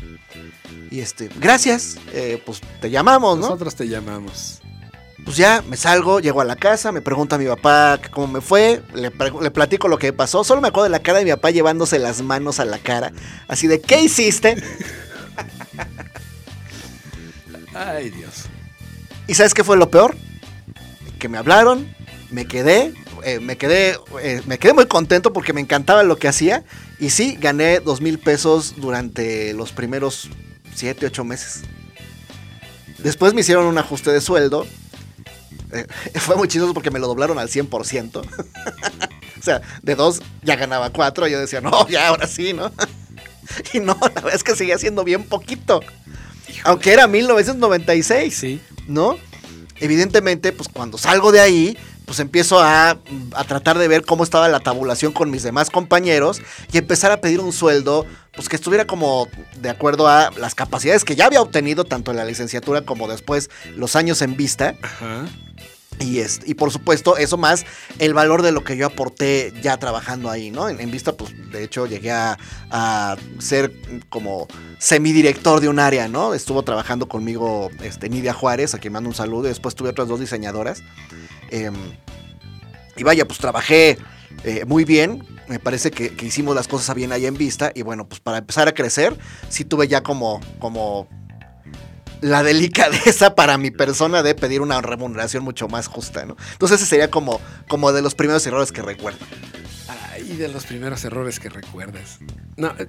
[0.90, 3.46] Y este, gracias, eh, pues te llamamos, ¿no?
[3.46, 4.60] Nosotros te llamamos.
[5.24, 8.42] Pues ya me salgo, llego a la casa, me pregunta a mi papá cómo me
[8.42, 10.44] fue, le, platico lo que pasó.
[10.44, 13.12] Solo me acuerdo de la cara de mi papá llevándose las manos a la cara,
[13.48, 14.54] así de, ¿qué hiciste?
[17.74, 18.44] Ay, Dios.
[19.26, 20.14] ¿Y sabes qué fue lo peor?
[21.18, 21.92] Que me hablaron,
[22.30, 22.92] me quedé,
[23.24, 26.64] eh, me quedé, eh, me quedé muy contento porque me encantaba lo que hacía.
[27.00, 30.28] Y sí, gané dos mil pesos durante los primeros
[30.74, 31.62] siete, ocho meses.
[32.98, 34.66] Después me hicieron un ajuste de sueldo.
[36.14, 38.16] Fue muy chistoso porque me lo doblaron al 100%.
[38.18, 41.26] o sea, de dos ya ganaba cuatro.
[41.26, 42.72] Yo decía, no, ya ahora sí, ¿no?
[43.72, 45.80] y no, la verdad es que seguía siendo bien poquito.
[46.64, 48.34] Aunque era 1996.
[48.34, 48.60] Sí.
[48.86, 49.18] ¿no?
[49.80, 51.78] Evidentemente, pues cuando salgo de ahí,
[52.14, 56.40] pues empiezo a, a tratar de ver cómo estaba la tabulación con mis demás compañeros
[56.72, 61.02] y empezar a pedir un sueldo, pues que estuviera como de acuerdo a las capacidades
[61.04, 64.76] que ya había obtenido tanto en la licenciatura como después los años en vista.
[64.80, 65.26] Ajá.
[66.00, 67.64] Y, este, y por supuesto, eso más
[67.98, 70.68] el valor de lo que yo aporté ya trabajando ahí, ¿no?
[70.68, 72.38] En, en vista, pues de hecho llegué a,
[72.70, 73.72] a ser
[74.08, 74.48] como
[74.78, 76.34] semidirector de un área, ¿no?
[76.34, 80.08] Estuvo trabajando conmigo este, Nidia Juárez, a quien mando un saludo, y después tuve otras
[80.08, 80.82] dos diseñadoras.
[81.54, 81.74] Em,
[82.96, 83.96] y vaya, pues trabajé
[84.42, 85.24] eh, muy bien.
[85.48, 87.70] Me parece que, que hicimos las cosas bien ahí en vista.
[87.76, 89.16] Y bueno, pues para empezar a crecer,
[89.48, 91.06] sí tuve ya como, como
[92.20, 96.36] la delicadeza para mi persona de pedir una remuneración mucho más justa, ¿no?
[96.52, 99.24] Entonces ese sería como, como de los primeros errores que recuerdo.
[100.12, 102.18] Ay, de los primeros errores que recuerdas.
[102.56, 102.88] No, eh,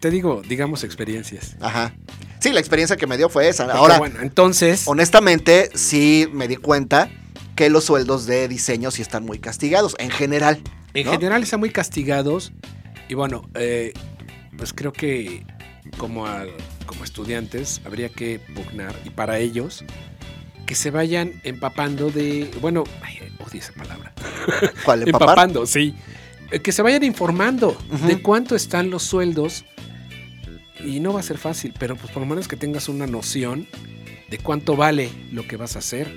[0.00, 1.56] te digo, digamos experiencias.
[1.60, 1.94] Ajá.
[2.40, 3.64] Sí, la experiencia que me dio fue esa.
[3.64, 4.82] Porque, Ahora, bueno, entonces.
[4.86, 7.08] honestamente, sí me di cuenta
[7.56, 10.60] que los sueldos de diseño sí están muy castigados, en general.
[10.94, 12.52] En general están muy castigados.
[13.08, 13.92] Y bueno, eh,
[14.56, 15.44] pues creo que
[15.98, 16.50] como, al-
[16.86, 19.84] como estudiantes habría que pugnar, y para ellos,
[20.66, 22.50] que se vayan empapando de.
[22.60, 24.12] Bueno, ay, odio esa palabra.
[24.84, 25.28] ¿Cuál, empapar?
[25.28, 25.94] Empapando, sí.
[26.50, 29.64] Eh, Que se vayan informando de cuánto están los sueldos.
[30.84, 33.66] Y no va a ser fácil, pero pues por lo menos que tengas una noción
[34.28, 36.12] de cuánto vale lo que vas a hacer.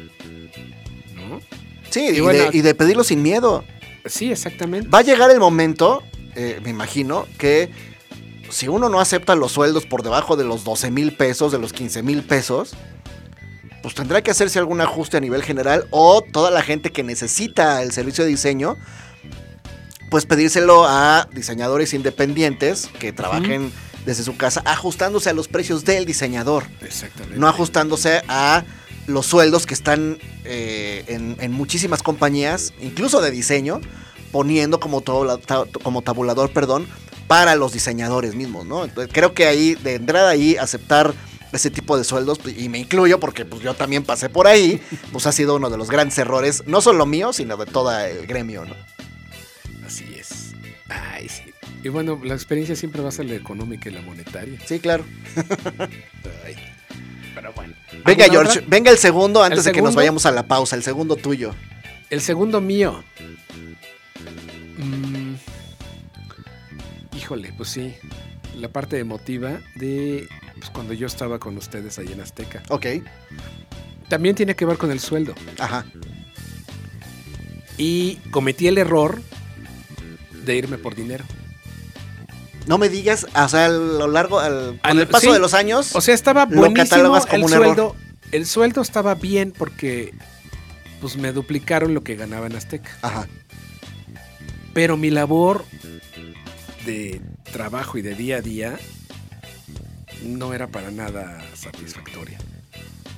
[1.27, 1.41] ¿No?
[1.89, 3.63] Sí, Y y, bueno- de, y de pedirlo sin miedo.
[4.05, 4.87] Sí, exactamente.
[4.89, 6.01] Va a llegar el momento,
[6.35, 7.69] eh, me imagino, que
[8.49, 11.73] si uno no acepta los sueldos por debajo de los 12 mil pesos, de los
[11.73, 12.73] 15 mil pesos,
[13.83, 17.81] pues tendrá que hacerse algún ajuste a nivel general o toda la gente que necesita
[17.83, 18.77] el servicio de diseño,
[20.09, 23.71] pues pedírselo a diseñadores independientes que trabajen
[24.05, 27.37] desde su casa, ajustándose a los precios del diseñador, Exactamente.
[27.37, 28.63] no ajustándose a
[29.07, 33.81] los sueldos que están eh, en, en muchísimas compañías, incluso de diseño,
[34.31, 35.03] poniendo como,
[35.83, 36.87] como tabulador, perdón,
[37.27, 38.83] para los diseñadores mismos, ¿no?
[38.83, 41.13] Entonces, creo que ahí, de entrada ahí, aceptar
[41.51, 45.25] ese tipo de sueldos, y me incluyo porque pues yo también pasé por ahí, pues
[45.25, 48.65] ha sido uno de los grandes errores, no solo mío, sino de todo el gremio,
[48.65, 48.75] ¿no?
[49.85, 50.53] Así es.
[50.89, 51.53] Ay, sí.
[51.83, 54.59] Y bueno, la experiencia siempre va a ser la económica y la monetaria.
[54.65, 55.05] Sí, claro.
[56.45, 56.55] Ay.
[57.37, 57.75] Pero bueno.
[58.03, 58.69] Venga, ¿Alguna George, otra?
[58.69, 61.53] venga el segundo antes de que nos vayamos a la pausa, el segundo tuyo.
[62.09, 63.03] El segundo mío.
[64.77, 65.35] Mm,
[67.15, 67.93] híjole, pues sí.
[68.55, 72.63] La parte emotiva de pues, cuando yo estaba con ustedes ahí en Azteca.
[72.69, 72.87] Ok,
[74.09, 75.35] También tiene que ver con el sueldo.
[75.59, 75.85] ajá.
[77.77, 79.21] Y cometí el error
[80.43, 81.23] de irme por dinero.
[82.67, 85.33] No me digas, o sea, a lo largo, al, con Al- el paso sí.
[85.33, 87.65] de los años, O sea, estaba buenísimo como el error.
[87.65, 87.95] sueldo.
[88.31, 90.13] El sueldo estaba bien porque
[91.01, 92.89] pues me duplicaron lo que ganaba en Azteca.
[93.01, 93.27] ajá,
[94.73, 95.63] Pero mi labor
[96.85, 98.77] de trabajo y de día a día
[100.23, 102.37] no era para nada satisfactoria.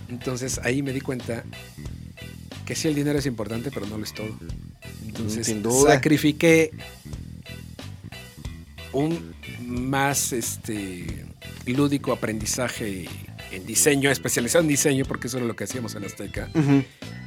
[0.09, 1.43] Entonces ahí me di cuenta
[2.65, 4.37] que sí el dinero es importante, pero no lo es todo.
[5.05, 5.93] Entonces Sin duda.
[5.93, 6.71] sacrifiqué
[8.93, 9.33] un
[9.65, 11.25] más este
[11.65, 13.07] lúdico aprendizaje
[13.51, 16.49] en diseño, especializado en diseño, porque eso era lo que hacíamos en Azteca.
[16.53, 16.83] ujú,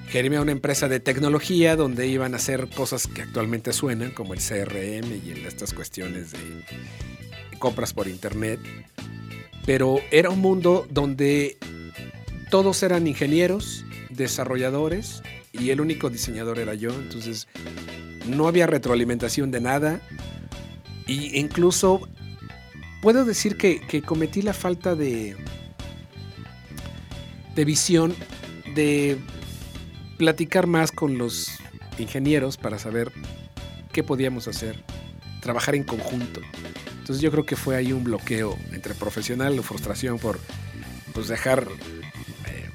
[0.09, 4.35] Germé a una empresa de tecnología donde iban a hacer cosas que actualmente suenan, como
[4.35, 6.39] el CRM y estas cuestiones de
[7.59, 8.61] compras por internet.
[9.65, 11.57] Pero era un mundo donde
[12.51, 15.23] todos eran ingenieros, desarrolladores
[15.53, 16.93] y el único diseñador era yo.
[16.93, 17.49] Entonces
[18.27, 20.01] no había retroalimentación de nada.
[21.07, 22.09] Y incluso
[23.01, 25.37] puedo decir que, que cometí la falta de,
[27.55, 28.15] de visión
[28.75, 29.19] de
[30.17, 31.49] platicar más con los
[31.99, 33.13] ingenieros para saber
[33.93, 34.83] qué podíamos hacer,
[35.41, 36.41] trabajar en conjunto.
[36.99, 40.39] Entonces yo creo que fue ahí un bloqueo entre profesional o frustración por
[41.13, 41.67] pues dejar
[42.47, 42.71] eh,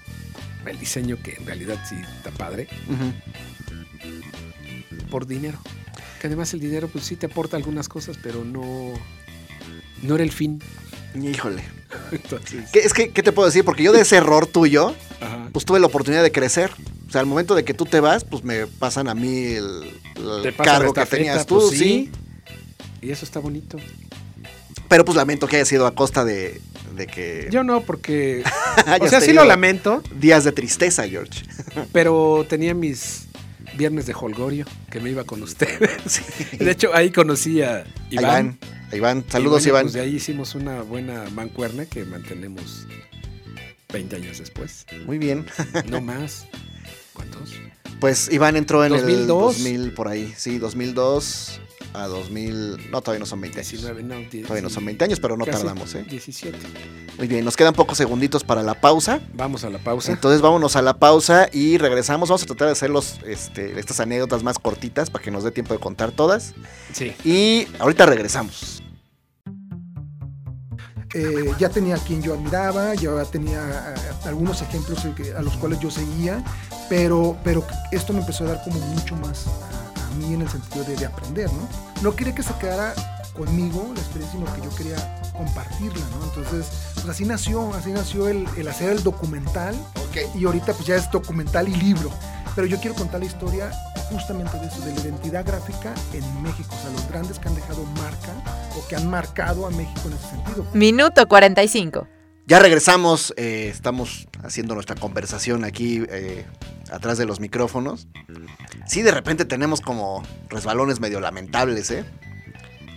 [0.69, 2.67] el diseño que en realidad sí está padre
[5.09, 5.59] por dinero.
[6.19, 8.93] Que además el dinero pues sí te aporta algunas cosas, pero no
[10.01, 10.61] no era el fin.
[11.15, 11.63] Híjole.
[12.11, 13.63] Entonces, ¿Qué, es que, ¿qué te puedo decir?
[13.63, 15.49] Porque yo de ese error tuyo, ajá.
[15.51, 16.71] pues tuve la oportunidad de crecer.
[17.07, 19.93] O sea, al momento de que tú te vas, pues me pasan a mí el,
[20.43, 22.11] el cargo que tenías tú, pues, sí.
[23.01, 23.77] Y eso está bonito.
[24.89, 26.61] Pero pues lamento que haya sido a costa de,
[26.95, 28.43] de que Yo no, porque.
[29.01, 31.43] o sea, sí lo lamento, días de tristeza, George.
[31.93, 33.26] pero tenía mis
[33.77, 36.21] viernes de holgorio que me iba con ustedes.
[36.59, 38.57] De hecho, ahí conocí a Iván.
[38.57, 38.59] Iván.
[38.91, 39.83] Iván, saludos bueno, Iván.
[39.83, 42.87] Pues de ahí hicimos una buena mancuerna que mantenemos
[43.93, 44.85] 20 años después.
[45.05, 45.45] Muy bien.
[45.89, 46.47] No más.
[47.13, 47.53] ¿Cuántos?
[47.99, 49.57] Pues Iván entró en el 2002.
[49.57, 50.33] 2000 por ahí.
[50.37, 51.61] Sí, 2002
[51.93, 52.91] a 2000.
[52.91, 53.71] No, todavía no son 20 años.
[53.71, 56.05] 19, no, 10, Todavía no son 20 años, pero no casi tardamos, ¿eh?
[56.09, 56.57] 17.
[57.17, 59.19] Muy bien, nos quedan pocos segunditos para la pausa.
[59.33, 60.11] Vamos a la pausa.
[60.11, 62.29] Entonces vámonos a la pausa y regresamos.
[62.29, 65.51] Vamos a tratar de hacer los, este, estas anécdotas más cortitas para que nos dé
[65.51, 66.53] tiempo de contar todas.
[66.93, 67.13] Sí.
[67.23, 68.83] Y ahorita regresamos.
[71.13, 75.55] eh, ya tenía a quien yo admiraba, ya tenía eh, algunos ejemplos que- a los
[75.57, 76.43] cuales yo seguía,
[76.89, 79.45] pero, pero esto me empezó a dar como mucho más
[80.17, 81.67] mí en el sentido de, de aprender, ¿no?
[82.01, 82.93] No quería que se quedara
[83.33, 86.25] conmigo la experiencia, sino que yo quería compartirla, ¿no?
[86.25, 89.75] Entonces, pues así nació, así nació el, el hacer el documental
[90.35, 92.09] y ahorita pues ya es documental y libro.
[92.55, 93.71] Pero yo quiero contar la historia
[94.09, 97.55] justamente de eso, de la identidad gráfica en México, o sea, los grandes que han
[97.55, 98.33] dejado marca
[98.75, 100.65] o que han marcado a México en ese sentido.
[100.73, 102.07] Minuto 45.
[102.47, 106.45] Ya regresamos, eh, estamos haciendo nuestra conversación aquí eh,
[106.89, 108.07] atrás de los micrófonos.
[108.87, 112.05] Sí, de repente tenemos como resbalones medio lamentables, ¿eh?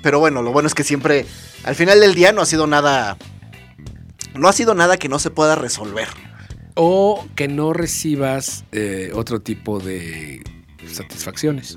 [0.04, 1.26] Pero bueno, lo bueno es que siempre,
[1.64, 3.16] al final del día no ha sido nada,
[4.36, 6.06] no ha sido nada que no se pueda resolver.
[6.76, 10.44] O que no recibas eh, otro tipo de
[10.86, 11.74] satisfacciones.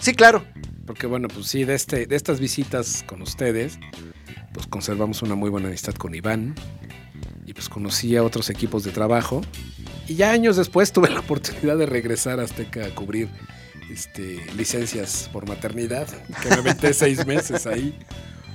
[0.00, 0.42] Sí, claro.
[0.86, 3.78] Porque bueno, pues sí, de, este, de estas visitas con ustedes,
[4.54, 6.54] pues conservamos una muy buena amistad con Iván.
[7.44, 9.42] Y pues conocí a otros equipos de trabajo.
[10.08, 13.28] Y ya años después tuve la oportunidad de regresar a Azteca a cubrir
[13.90, 16.06] este, licencias por maternidad.
[16.40, 17.98] Que me aventé seis meses ahí.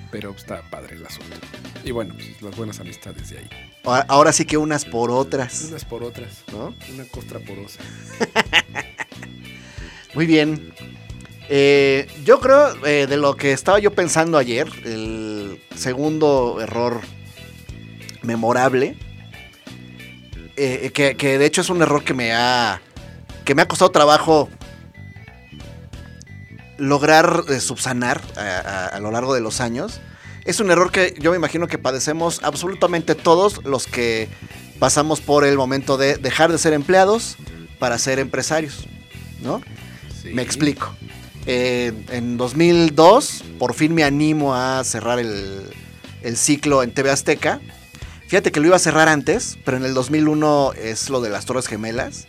[0.09, 1.35] pero está padre el asunto.
[1.83, 3.49] Y bueno, pues, las buenas amistades de ahí.
[3.83, 6.73] Ahora, ahora sí que unas por otras, Unas por otras, ¿no?
[6.93, 7.79] una costra porosa.
[10.15, 10.73] Muy bien.
[11.51, 17.01] Eh, yo creo, eh, de lo que estaba yo pensando ayer, el segundo error
[18.21, 18.95] memorable,
[20.57, 22.81] eh, que, que de hecho es un error que me ha,
[23.45, 24.49] que me ha costado trabajo
[26.77, 29.99] lograr eh, subsanar a, a- a lo largo de los años.
[30.45, 34.29] Es un error que yo me imagino que padecemos absolutamente todos los que
[34.79, 37.37] pasamos por el momento de dejar de ser empleados
[37.79, 38.85] para ser empresarios,
[39.41, 39.61] ¿no?
[40.21, 40.29] Sí.
[40.33, 40.95] Me explico.
[41.45, 45.63] Eh, en 2002, por fin me animo a cerrar el,
[46.21, 47.59] el ciclo en TV Azteca.
[48.27, 51.45] Fíjate que lo iba a cerrar antes, pero en el 2001 es lo de las
[51.45, 52.27] Torres Gemelas.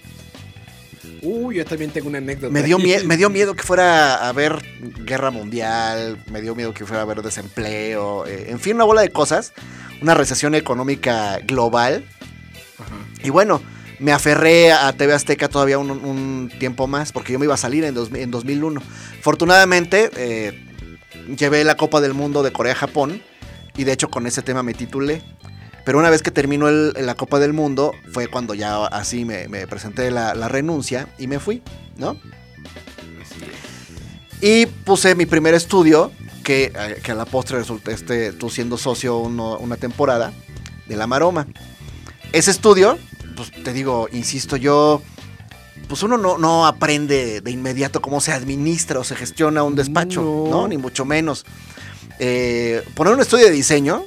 [1.23, 2.53] Uy, yo también tengo una anécdota.
[2.53, 4.63] Me dio, me dio miedo que fuera a haber
[5.05, 9.03] guerra mundial, me dio miedo que fuera a haber desempleo, eh, en fin, una bola
[9.03, 9.53] de cosas,
[10.01, 12.05] una recesión económica global.
[12.79, 12.97] Ajá.
[13.23, 13.61] Y bueno,
[14.01, 17.85] me aferré a TV Azteca todavía un, tiempo más, porque yo me iba a salir
[17.85, 18.83] en, dos- en 2001.
[19.21, 20.67] Afortunadamente, eh,
[21.39, 23.23] llevé la Copa del Mundo de Corea-Japón,
[23.77, 25.23] y de hecho con ese tema me titulé.
[25.85, 29.49] Pero una vez que terminó el- la Copa del Mundo, fue cuando ya así me,
[29.67, 31.63] presenté la, renuncia y me fui,
[31.97, 32.17] ¿no?
[34.41, 36.11] Y puse mi primer estudio,
[36.43, 40.33] que, eh, a la postre resulté este, tú siendo socio una temporada,
[40.87, 41.47] de La Maroma.
[42.33, 42.99] Ese estudio,
[43.37, 45.03] pues te digo, insisto, yo,
[45.89, 50.23] pues uno no, no aprende de inmediato cómo se administra o se gestiona un despacho,
[50.23, 50.51] No.
[50.51, 50.69] ¿no?
[50.69, 51.45] Ni mucho menos.
[52.19, 54.05] Eh, poner un estudio de diseño,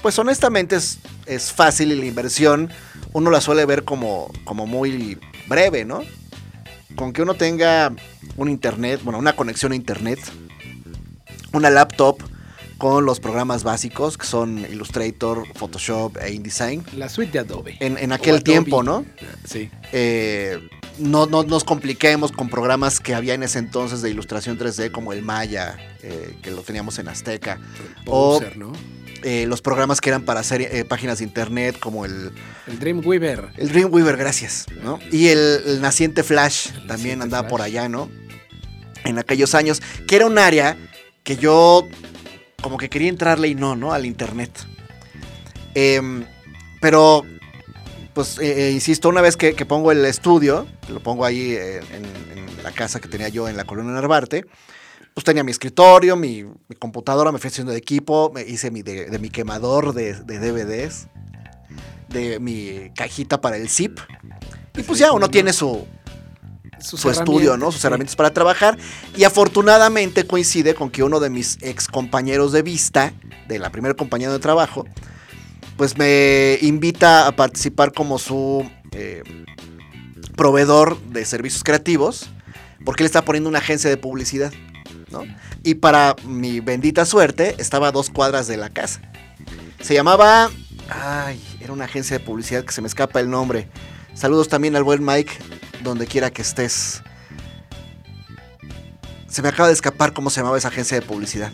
[0.00, 2.70] pues honestamente es, es fácil y la inversión
[3.12, 6.02] uno la suele ver como, como muy breve, ¿no?
[6.96, 7.92] Con que uno tenga
[8.36, 10.18] un internet, bueno, una conexión a internet,
[11.52, 12.18] una laptop
[12.82, 16.84] con los programas básicos que son Illustrator, Photoshop e InDesign.
[16.96, 17.76] La suite de Adobe.
[17.78, 18.42] En, aquel Adobe.
[18.42, 19.06] tiempo, ¿no?
[19.44, 19.70] Sí.
[19.92, 20.58] Eh,
[20.98, 25.12] no, no nos compliquemos con programas que había en ese entonces de ilustración 3D como
[25.12, 27.60] el Maya, eh, que lo teníamos en Azteca.
[28.04, 28.40] O-.
[29.22, 32.32] Eh, los programas que eran para hacer eh, páginas de internet como el,
[32.66, 33.50] El Dreamweaver.
[33.58, 34.98] el Dreamweaver, gracias, ¿no?
[35.12, 37.50] Y el, el naciente Flash El también naciente andaba Flash.
[37.50, 38.10] por allá, ¿no?
[39.04, 40.76] En aquellos años, que era un área
[41.22, 41.86] que yo
[42.62, 43.92] como que quería entrarle y no, ¿no?
[43.92, 44.50] Al internet.
[45.74, 46.24] Em,
[46.80, 47.24] pero,
[48.14, 51.78] pues, eh, eh, insisto, una vez que, que pongo el estudio, lo pongo ahí eh,
[51.78, 54.46] en, en la casa que tenía yo en la colonia Narvarte,
[55.14, 58.82] pues tenía mi escritorio, mi, mi computadora, me fui haciendo de equipo, me hice mi
[58.82, 61.08] de, de mi quemador de, de DVDs,
[62.08, 63.98] de mi cajita para el zip.
[64.76, 65.86] Y pues ya uno tiene su,
[66.82, 67.70] Sus su estudio, ¿no?
[67.72, 67.86] Sus sí.
[67.86, 68.76] herramientas para trabajar.
[69.16, 73.12] Y afortunadamente coincide con que uno de mis ex compañeros de vista,
[73.48, 74.84] de la primera compañía de trabajo,
[75.76, 79.22] pues me invita a participar como su eh,
[80.36, 82.28] proveedor de servicios creativos,
[82.84, 84.52] porque él está poniendo una agencia de publicidad,
[85.10, 85.24] ¿no?
[85.62, 89.00] Y para mi bendita suerte, estaba a dos cuadras de la casa.
[89.80, 90.50] Se llamaba.
[90.88, 93.68] Ay, era una agencia de publicidad que se me escapa el nombre.
[94.14, 95.32] Saludos también al buen Mike,
[95.82, 97.02] donde quiera que estés.
[99.28, 101.52] Se me acaba de escapar cómo se llamaba esa agencia de publicidad.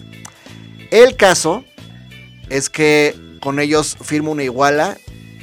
[0.90, 1.64] El caso
[2.48, 4.96] es que con ellos firmo una iguala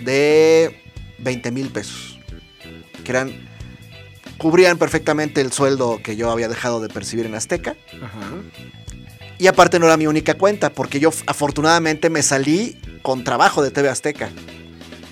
[0.04, 0.82] de
[1.20, 2.20] 20 mil pesos.
[3.04, 3.46] Que eran.
[4.38, 7.76] Cubrían perfectamente el sueldo que yo había dejado de percibir en Azteca.
[8.02, 8.20] Ajá.
[9.38, 13.72] Y aparte no era mi única cuenta, porque yo afortunadamente me salí con trabajo de
[13.72, 14.30] TV Azteca.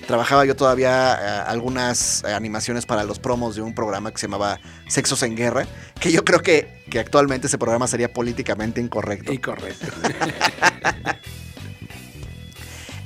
[0.06, 4.60] Trabajaba yo todavía eh, algunas animaciones para los promos de un programa que se llamaba
[4.88, 5.66] Sexos en Guerra,
[6.00, 9.32] que yo creo que, que actualmente ese programa sería políticamente incorrecto.
[9.32, 9.86] Y correcto.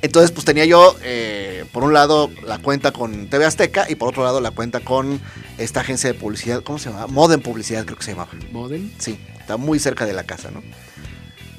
[0.01, 4.09] Entonces, pues tenía yo, eh, por un lado, la cuenta con TV Azteca y por
[4.09, 5.19] otro lado, la cuenta con
[5.57, 7.07] esta agencia de publicidad, ¿cómo se llamaba?
[7.07, 8.31] Modern Publicidad, creo que se llamaba.
[8.51, 8.91] Modem.
[8.97, 10.63] Sí, está muy cerca de la casa, ¿no?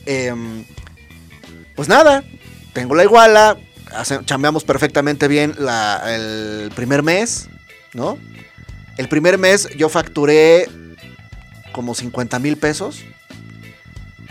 [0.07, 0.65] Em,
[1.77, 2.25] pues nada,
[2.73, 3.59] tengo la iguala,
[3.95, 7.49] hace- chambeamos perfectamente bien la- el primer mes,
[7.95, 8.19] ¿no?
[8.97, 10.69] El primer mes yo facturé
[11.73, 13.03] como 50 mil pesos.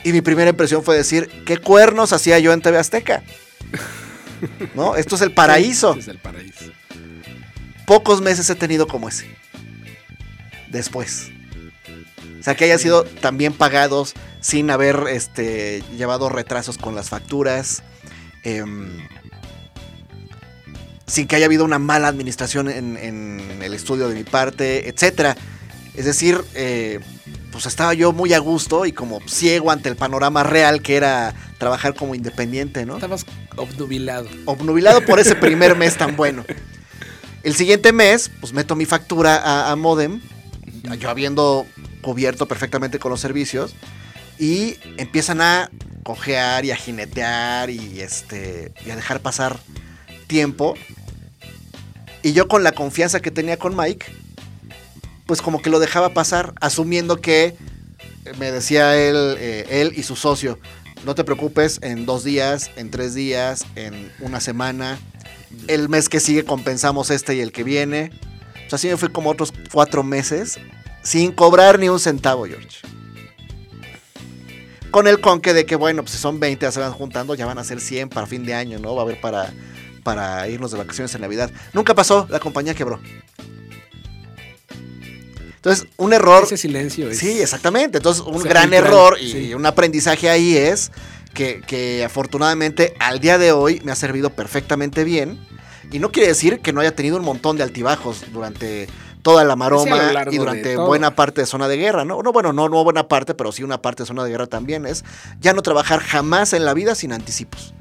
[0.03, 3.21] Y mi primera impresión fue decir, ¿qué cuernos hacía yo en TV Azteca?
[4.75, 4.95] ¿No?
[4.95, 5.95] Esto es el paraíso.
[5.95, 6.65] Es el paraíso.
[7.85, 9.27] Pocos meses he tenido como ese.
[10.69, 11.31] Después.
[12.39, 17.83] O sea, que hayan sido también pagados sin haber este, llevado retrasos con las facturas.
[18.43, 19.05] em,
[21.09, 25.35] sin que haya habido una mala administración en, en el estudio de mi parte, etcétera.
[25.95, 26.99] Es decir, eh,
[27.51, 31.33] pues estaba yo muy a gusto y como ciego ante el panorama real que era
[31.57, 32.95] trabajar como independiente, ¿no?
[32.95, 33.25] Estabas
[33.57, 34.29] obnubilado.
[34.45, 36.45] Obnubilado por ese primer mes tan bueno.
[37.43, 40.21] El siguiente mes, pues meto mi factura a, a Modem,
[40.99, 41.65] yo habiendo
[42.01, 43.75] cubierto perfectamente con los servicios,
[44.37, 45.69] y empiezan a
[46.03, 49.59] cojear y a jinetear y, este, y a dejar pasar
[50.27, 50.75] tiempo.
[52.21, 54.05] Y yo con la confianza que tenía con Mike,
[55.25, 57.55] pues como que lo dejaba pasar, asumiendo que
[58.37, 60.59] me decía él, eh, él y su socio,
[61.05, 64.99] no te preocupes, en dos días, en tres días, en una semana,
[65.67, 68.11] el mes que sigue compensamos este y el que viene.
[68.65, 70.59] O sea, así me fui como otros cuatro meses
[71.03, 72.79] sin cobrar ni un centavo, George.
[74.91, 77.59] Con el conque de que, bueno, pues son 20, ya se van juntando, ya van
[77.59, 78.95] a ser 100 para fin de año, ¿no?
[78.95, 79.53] Va a haber para,
[79.99, 81.51] para irnos de vacaciones en Navidad.
[81.73, 82.99] Nunca pasó, la compañía quebró.
[85.55, 86.43] Entonces, un error.
[86.43, 87.19] Ese silencio es.
[87.19, 87.97] Sí, exactamente.
[87.97, 89.53] Entonces, un gran error y sí.
[89.53, 90.91] un aprendizaje ahí es
[91.33, 95.37] que, que afortunadamente al día de hoy me ha servido perfectamente bien.
[95.91, 98.87] Y no quiere decir que no haya tenido un montón de altibajos durante
[99.21, 102.21] toda la maroma y durante buena parte de zona de guerra, ¿no?
[102.23, 104.85] No, bueno, no, no buena parte, pero sí una parte de zona de guerra también
[104.85, 105.03] es
[105.39, 107.73] ya no trabajar jamás en la vida sin anticipos.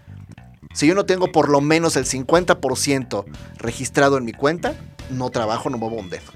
[0.72, 3.24] Si yo no tengo por lo menos el 50%
[3.56, 4.74] registrado en mi cuenta,
[5.10, 6.30] no trabajo, no muevo un dedo.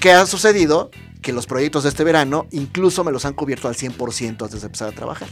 [0.00, 0.90] ¿Qué ha sucedido?
[1.22, 4.66] Que los proyectos de este verano incluso me los han cubierto al 100% antes de
[4.66, 5.28] empezar a trabajar.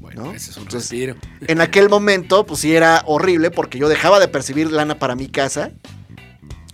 [0.00, 0.32] Bueno, ¿no?
[0.32, 1.16] ese es un Entonces, respiro.
[1.46, 5.28] En aquel momento, pues sí era horrible porque yo dejaba de percibir lana para mi
[5.28, 5.72] casa.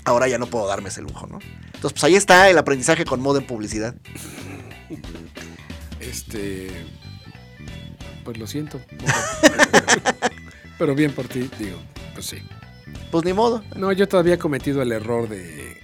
[0.04, 1.38] Ahora ya no puedo darme ese lujo, ¿no?
[1.66, 3.94] Entonces, pues ahí está el aprendizaje con modo en publicidad.
[6.00, 6.70] Este.
[8.24, 8.80] Pues lo siento.
[10.78, 11.78] Pero bien por ti, digo,
[12.14, 12.38] pues sí.
[13.10, 13.62] Pues ni modo.
[13.76, 15.80] No, yo todavía he cometido el error de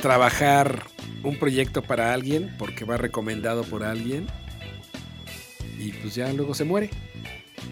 [0.00, 0.84] trabajar
[1.22, 4.26] un proyecto para alguien porque va recomendado por alguien
[5.78, 6.90] y pues ya luego se muere.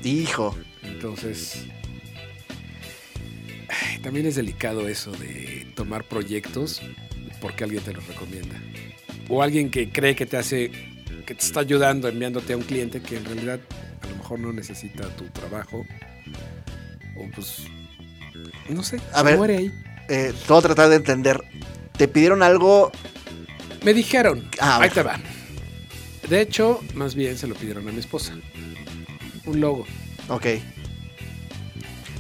[0.03, 0.55] Hijo.
[0.83, 1.65] Entonces,
[4.03, 6.83] también es delicado eso de tomar proyectos
[7.41, 8.55] porque alguien te los recomienda.
[9.29, 10.71] O alguien que cree que te hace,
[11.25, 13.61] que te está ayudando enviándote a un cliente que en realidad
[14.03, 15.85] a lo mejor no necesita tu trabajo.
[17.17, 17.65] O pues,
[18.69, 19.37] no sé, A se ver.
[19.39, 19.73] muere ahí.
[20.09, 21.41] Eh, a tratar de entender.
[21.97, 22.91] ¿Te pidieron algo?
[23.85, 25.19] Me dijeron, Ah, ahí te va.
[26.29, 28.35] De hecho, más bien se lo pidieron a mi esposa.
[29.47, 29.87] Un logo.
[30.29, 30.47] Ok.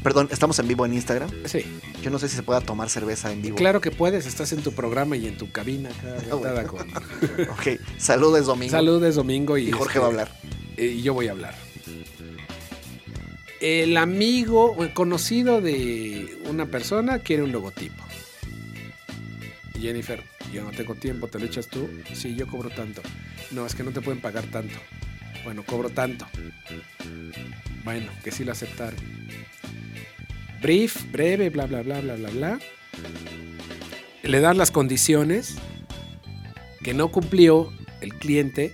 [0.04, 1.30] Perdón, estamos en vivo en Instagram.
[1.46, 1.64] Sí,
[2.02, 3.56] Yo no sé si se pueda tomar cerveza en vivo.
[3.56, 6.66] claro que puedes, estás en tu programa y en tu cabina acá, Ah, bueno.
[6.68, 6.88] con...
[7.50, 7.80] Ok.
[7.98, 8.70] Saludos, Domingo.
[8.70, 10.32] Salud, es domingo y, Y Jorge este, va a hablar.
[10.76, 11.54] eh, Y yo voy a hablar.
[13.60, 18.04] El amigo, el conocido de una persona quiere un logotipo.
[19.80, 21.88] Jennifer, yo no tengo tiempo, ¿te lo echas tú?
[22.12, 23.00] Sí, yo cobro tanto.
[23.52, 24.74] No, es que no te pueden pagar tanto.
[25.44, 26.26] Bueno, cobro tanto.
[27.84, 28.98] Bueno, que sí lo aceptaron.
[30.64, 32.58] Brief, breve, bla, bla, bla, bla, bla, bla.
[34.22, 35.56] Le dan las condiciones
[36.82, 38.72] que no cumplió el cliente,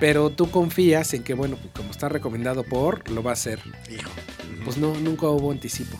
[0.00, 3.60] pero tú confías en que, bueno, pues como está recomendado por, lo va a hacer.
[3.88, 4.10] Hijo.
[4.64, 5.96] Pues no, nunca hubo anticipo.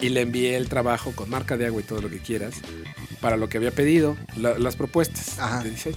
[0.00, 2.54] Y le envié el trabajo con marca de agua y todo lo que quieras
[3.20, 5.62] para lo que había pedido, la- las propuestas Ajá.
[5.62, 5.96] de diseño.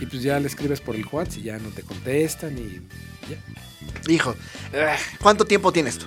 [0.00, 2.80] Y pues ya le escribes por el WhatsApp y ya no te contestan y
[3.28, 4.12] ya.
[4.12, 4.36] Hijo.
[5.20, 6.06] ¿Cuánto tiempo tienes tú?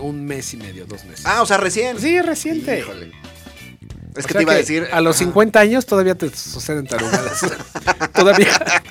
[0.00, 1.26] Un mes y medio, dos meses.
[1.26, 1.98] Ah, o sea, recién.
[2.00, 2.78] sí, reciente.
[2.80, 3.12] Híjole.
[4.16, 4.88] Es O que te iba a decir.
[4.92, 5.24] A los ajá.
[5.26, 7.40] 50 años todavía te suceden tarugadas.
[8.14, 8.82] todavía,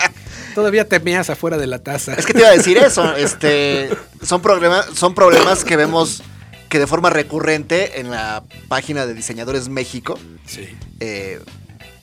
[0.54, 2.14] todavía te meas afuera de la taza.
[2.14, 3.16] Es que te iba a decir eso.
[3.16, 3.89] Este,
[4.22, 6.22] son, problemas, son problemas que vemos
[6.70, 10.68] que de forma recurrente en la página de Diseñadores México, Sí.
[11.00, 11.39] eh,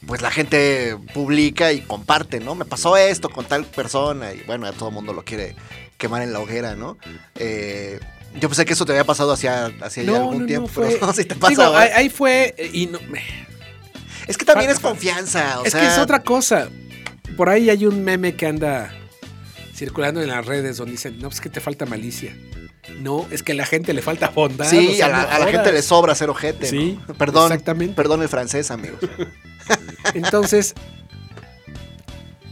[0.06, 2.54] pues la gente publica y comparte, ¿no?
[2.54, 5.56] Me pasó esto con tal persona y bueno, ya todo el mundo lo quiere
[5.98, 6.96] quemar en la hoguera, ¿no?
[7.34, 7.98] Eh,
[8.38, 11.24] yo pensé que eso te había pasado hacia, hacia algún tiempo, fue- pero no, si
[11.24, 11.78] te pasa.
[11.78, 12.98] Ahí, ahí fue eh, y no,
[14.26, 15.80] es que también fa- es confianza, o es sea.
[15.80, 16.68] que es otra cosa.
[17.36, 18.92] Por ahí hay un meme que anda
[19.74, 22.36] circulando en las redes donde dicen, no, pues es que te falta malicia.
[23.00, 24.68] No, es que a la gente le falta bondad.
[24.68, 26.66] Sí, o sea, a la, no a la gente le sobra ser ojete.
[26.66, 27.14] Sí, ¿no?
[27.14, 27.94] Perdón, exactamente.
[27.94, 28.98] perdón el francés, amigos.
[30.14, 30.74] Entonces,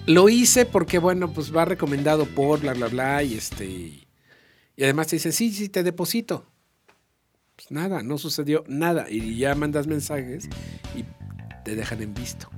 [0.07, 4.08] lo hice porque, bueno, pues va recomendado por bla, bla, bla, y este.
[4.79, 6.47] Y además te dicen, sí, sí, te deposito.
[7.57, 9.11] Pues nada, no sucedió nada.
[9.11, 10.49] Y ya mandas mensajes
[10.95, 11.05] y
[11.65, 12.49] te dejan en visto.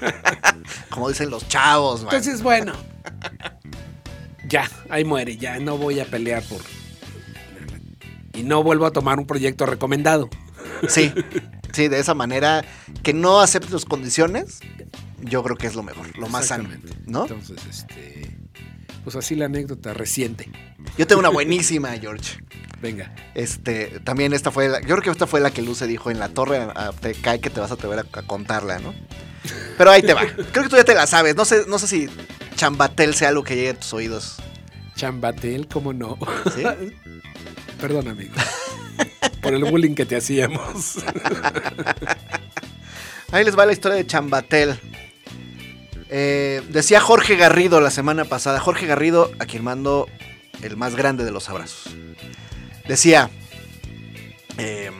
[0.90, 2.14] Como dicen los chavos, man.
[2.14, 2.74] Entonces, bueno.
[4.50, 6.60] Ya, ahí muere, ya no voy a pelear por.
[8.34, 10.28] Y no vuelvo a tomar un proyecto recomendado.
[10.90, 11.10] Sí.
[11.72, 12.66] Sí, de esa manera
[13.02, 14.60] que no aceptes las condiciones,
[15.22, 16.68] yo creo que es lo mejor, lo más sano.
[17.06, 17.22] ¿no?
[17.22, 18.36] Entonces, este.
[19.04, 20.50] Pues así la anécdota reciente.
[21.00, 22.38] Yo tengo una buenísima, George.
[22.82, 23.10] Venga.
[23.34, 26.18] Este, también esta fue, la- yo creo que esta fue la que Luce dijo en
[26.18, 28.94] la torre, a- te cae que te vas a atrever a, a contarla, ¿no?
[29.78, 30.26] Pero ahí te va.
[30.26, 31.34] Creo que tú ya te la sabes.
[31.34, 32.06] No sé, no sé si
[32.54, 34.36] chambatel sea algo que llegue a tus oídos.
[34.94, 36.18] Chambatel, ¿cómo no?
[36.54, 36.64] ¿Sí?
[37.80, 38.34] Perdón, amigo.
[39.40, 40.96] Por el bullying que te hacíamos.
[43.32, 44.78] Ahí les va la historia de Chambatel.
[46.10, 48.60] Eh, decía Jorge Garrido la semana pasada.
[48.60, 50.06] Jorge Garrido, a quien mando
[50.62, 51.94] el más grande de los abrazos.
[52.86, 53.30] Decía
[54.58, 54.90] eh,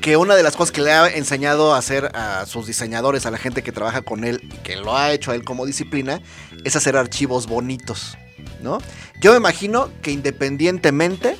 [0.00, 3.30] que una de las cosas que le ha enseñado a hacer a sus diseñadores, a
[3.30, 6.20] la gente que trabaja con él y que lo ha hecho a él como disciplina,
[6.64, 8.16] es hacer archivos bonitos.
[8.62, 8.78] ¿no?
[9.20, 11.36] Yo me imagino que independientemente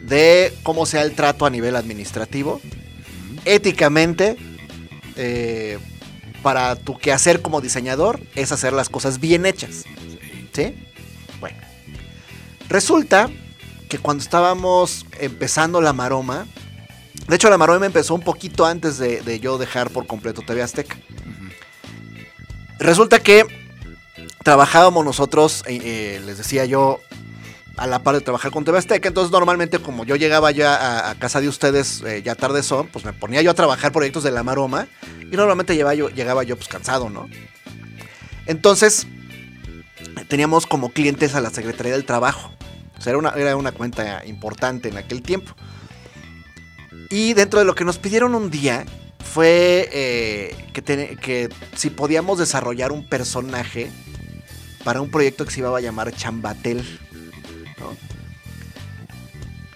[0.00, 2.60] de cómo sea el trato a nivel administrativo,
[3.44, 4.36] éticamente,
[5.16, 5.78] eh,
[6.42, 9.84] para tu quehacer como diseñador, es hacer las cosas bien hechas.
[10.52, 10.74] ¿Sí?
[12.72, 13.28] Resulta
[13.90, 16.46] que cuando estábamos empezando la maroma,
[17.28, 20.62] de hecho la maroma empezó un poquito antes de, de yo dejar por completo TV
[20.62, 20.96] Azteca.
[22.78, 23.44] Resulta que
[24.42, 27.00] trabajábamos nosotros, eh, eh, les decía yo,
[27.76, 29.06] a la par de trabajar con TV Azteca.
[29.06, 32.86] Entonces, normalmente, como yo llegaba ya a, a casa de ustedes eh, ya tarde son,
[32.88, 34.88] pues me ponía yo a trabajar proyectos de la maroma.
[35.30, 37.28] Y normalmente llegaba yo, llegaba yo pues cansado, ¿no?
[38.46, 39.06] Entonces,
[40.28, 42.50] teníamos como clientes a la Secretaría del Trabajo.
[42.98, 45.52] O sea, era una, era una cuenta importante en aquel tiempo.
[47.10, 48.84] Y dentro de lo que nos pidieron un día
[49.24, 53.90] fue eh, que, que si podíamos desarrollar un personaje
[54.84, 56.98] para un proyecto que se iba a llamar Chambatel.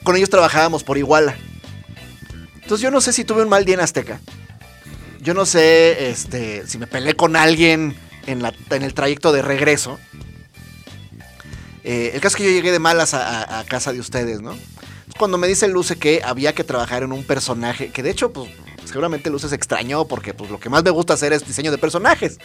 [0.03, 1.37] Con ellos trabajábamos por Iguala.
[2.55, 4.21] Entonces yo no sé si tuve un mal día en Azteca.
[5.21, 7.97] Yo no sé este, si me peleé con alguien
[8.27, 9.99] en, la- en el trayecto de regreso.
[11.89, 14.59] Eh, el caso es que yo llegué de malas a, casa de ustedes, ¿no?
[15.20, 18.51] Cuando me dice Luce que había que trabajar en un personaje, que de hecho, pues
[18.84, 21.78] seguramente Luce se extrañó porque pues, lo que más me gusta hacer es diseño de
[21.78, 22.39] personajes.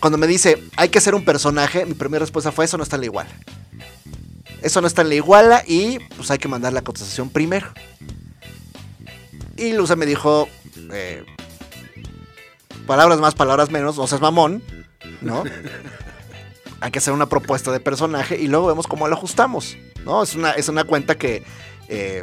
[0.00, 2.96] Cuando me dice, hay que hacer un personaje, mi primera respuesta fue, eso no está
[2.96, 3.30] en la iguala.
[4.62, 7.66] Eso no está en la iguala y pues hay que mandar la cotización primero.
[9.58, 10.48] Y Luce me dijo,
[10.90, 11.22] eh,
[12.86, 14.62] palabras más, palabras menos, no seas mamón,
[15.20, 15.44] ¿no?
[16.80, 20.22] Hay que hacer una propuesta de personaje y luego vemos cómo lo ajustamos, ¿no?
[20.22, 21.44] Es una, es una cuenta que...
[21.88, 22.22] eh,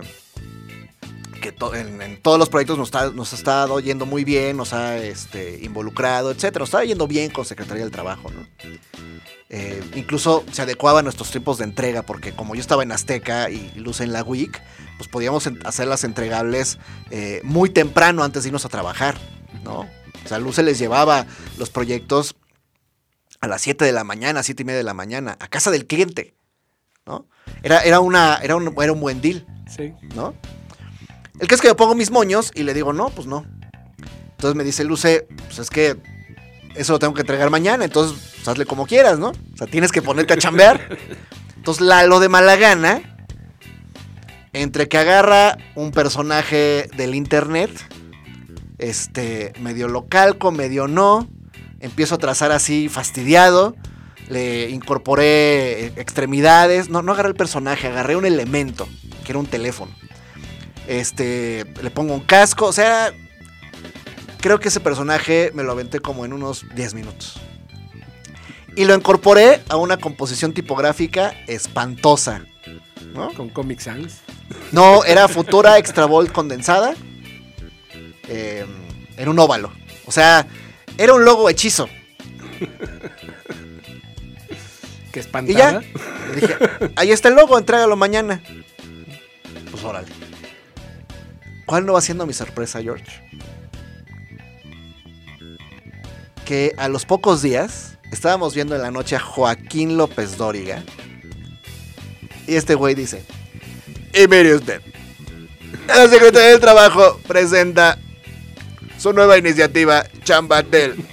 [1.41, 4.97] que en, todos los proyectos nos, está, nos ha estado yendo muy bien, nos ha
[4.97, 6.59] este, involucrado, etcétera.
[6.59, 8.45] Nos está yendo bien con Secretaría del Trabajo, ¿no?
[9.49, 13.49] Eh, incluso se adecuaba a nuestros tiempos de entrega, porque como yo estaba en Azteca
[13.49, 14.61] y Luz en la WIC,
[14.97, 16.77] pues podíamos en- hacerlas entregables
[17.09, 19.17] eh, muy temprano antes de irnos a trabajar,
[19.63, 19.79] ¿no?
[20.23, 21.25] O sea, Luz se les llevaba
[21.57, 22.35] los proyectos
[23.41, 25.87] a las 7 de la mañana, 7 y media de la mañana, a casa del
[25.87, 26.35] cliente,
[27.05, 27.27] ¿no?
[27.63, 29.45] Era, era, una, era, un, era un buen deal.
[29.67, 29.93] Sí.
[30.15, 30.35] ¿no?
[31.39, 33.45] El que es que yo pongo mis moños y le digo, no, pues no.
[34.31, 35.97] Entonces me dice Luce, pues es que
[36.75, 39.29] eso lo tengo que entregar mañana, entonces pues, hazle como quieras, ¿no?
[39.29, 40.97] O sea, tienes que ponerte a chambear.
[41.55, 43.01] Entonces Lalo de mala gana,
[44.53, 47.71] entre que agarra un personaje del internet,
[48.77, 51.27] este, medio local, con medio no,
[51.82, 53.75] empiezo a trazar así fastidiado,
[54.29, 58.88] le incorporé eh, extremidades, no, no agarré el personaje, agarré un elemento,
[59.25, 59.91] que era un teléfono.
[60.88, 63.13] Este, le pongo un casco, o sea,
[64.39, 67.39] creo que ese personaje me lo aventé como en unos 10 minutos.
[68.75, 72.45] Y lo incorporé a una composición tipográfica espantosa.
[73.13, 73.34] ¿no?
[73.34, 74.21] Con Comic Sans.
[74.71, 76.93] No, era Futura Extra Bold condensada.
[78.27, 78.65] eh,
[79.17, 79.71] en un óvalo.
[80.05, 80.47] O sea,
[80.97, 81.87] era un logo hechizo.
[85.11, 85.25] Que Y ya.
[85.25, 85.81] espantada.
[86.29, 86.55] Le dije,
[86.95, 88.41] ahí está el logo, entrégalo mañana.
[89.69, 90.07] Pues órale.
[91.65, 93.21] ¿Cuál no va siendo mi sorpresa, George?
[96.45, 100.83] Que a los pocos días estábamos viendo en la noche a Joaquín López Dóriga.
[102.47, 103.23] Y este güey dice:
[104.13, 104.81] Y mire usted,
[105.87, 107.97] la Secretaría del Trabajo presenta
[109.01, 110.95] su nueva iniciativa, Chambatel.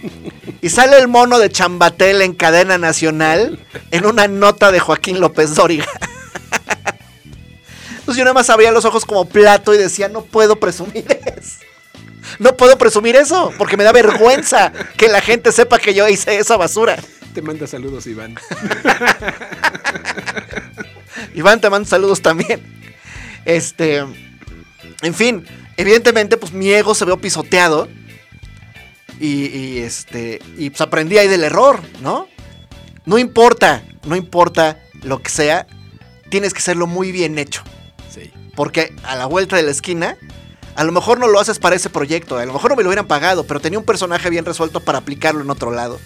[0.61, 5.55] Y sale el mono de Chambatel en cadena nacional en una nota de Joaquín López
[5.55, 5.86] Dóriga.
[7.91, 11.59] Entonces yo nada más abría los ojos como plato y decía, no puedo presumir eso.
[12.41, 16.39] No puedo presumir eso, porque me da vergüenza que la gente sepa que yo hice
[16.39, 16.97] esa basura.
[17.34, 18.34] Te manda saludos, Iván.
[21.34, 22.61] Iván, te mando saludos también.
[23.45, 24.05] Este,
[25.03, 25.47] en fin,
[25.79, 27.89] evidentemente, pues mi ego se veo pisoteado.
[29.18, 30.41] Y, y, este.
[30.59, 32.29] Y pues aprendí ahí del error, ¿no?
[33.07, 35.66] No importa, no importa lo que sea,
[36.29, 37.62] tienes que hacerlo muy bien hecho.
[38.11, 38.31] Sí.
[38.55, 40.18] Porque a la vuelta de la esquina,
[40.74, 42.91] a lo mejor no lo haces para ese proyecto, a lo mejor no me lo
[42.91, 45.99] hubieran pagado, pero tenía un personaje bien resuelto para aplicarlo en otro lado.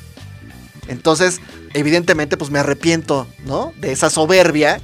[0.89, 1.41] Entonces,
[1.75, 3.73] evidentemente, pues me arrepiento, ¿no?
[3.79, 4.81] De esa soberbia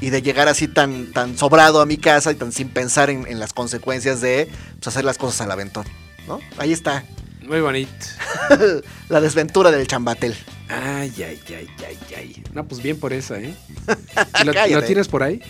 [0.00, 3.26] y de llegar así tan, tan sobrado a mi casa y tan sin pensar en,
[3.26, 5.84] en las consecuencias de pues, hacer las cosas al aventón,
[6.26, 6.40] ¿no?
[6.58, 7.04] Ahí está,
[7.42, 7.92] Muy bonito.
[9.08, 10.34] la desventura del chambatel.
[10.68, 12.42] Ay, ay, ay, ay, ay.
[12.52, 13.54] No, pues bien por esa, ¿eh?
[14.40, 15.42] ¿Y ¿Lo, lo tienes por ahí?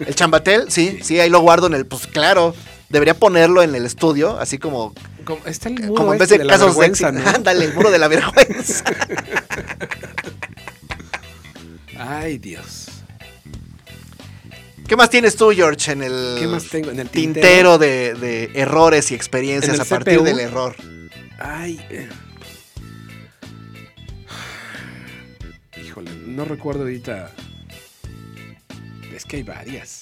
[0.00, 2.54] El chambatel, sí, sí, ahí lo guardo en el, pues claro,
[2.88, 4.92] debería ponerlo en el estudio, así como,
[5.24, 7.12] Como, está el muro como en vez este de, de la casos.
[7.12, 7.28] ¿no?
[7.34, 8.84] Ándale, el muro de la vergüenza.
[11.98, 12.86] Ay, Dios.
[14.88, 16.90] ¿Qué más tienes tú, George, en el, ¿Qué más tengo?
[16.90, 20.24] En el tintero de, de errores y experiencias ¿En el a partir CPU?
[20.24, 20.76] del error?
[21.38, 21.80] Ay.
[21.90, 22.08] eh.
[25.84, 27.32] Híjole, no recuerdo ahorita.
[29.14, 30.00] Es que hay varias.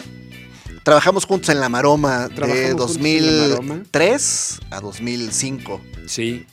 [0.85, 3.75] Trabajamos juntos en La Maroma de Trabajamos juntos en La Maroma.
[3.75, 5.81] 2003 a 2005.
[6.07, 6.47] Sí.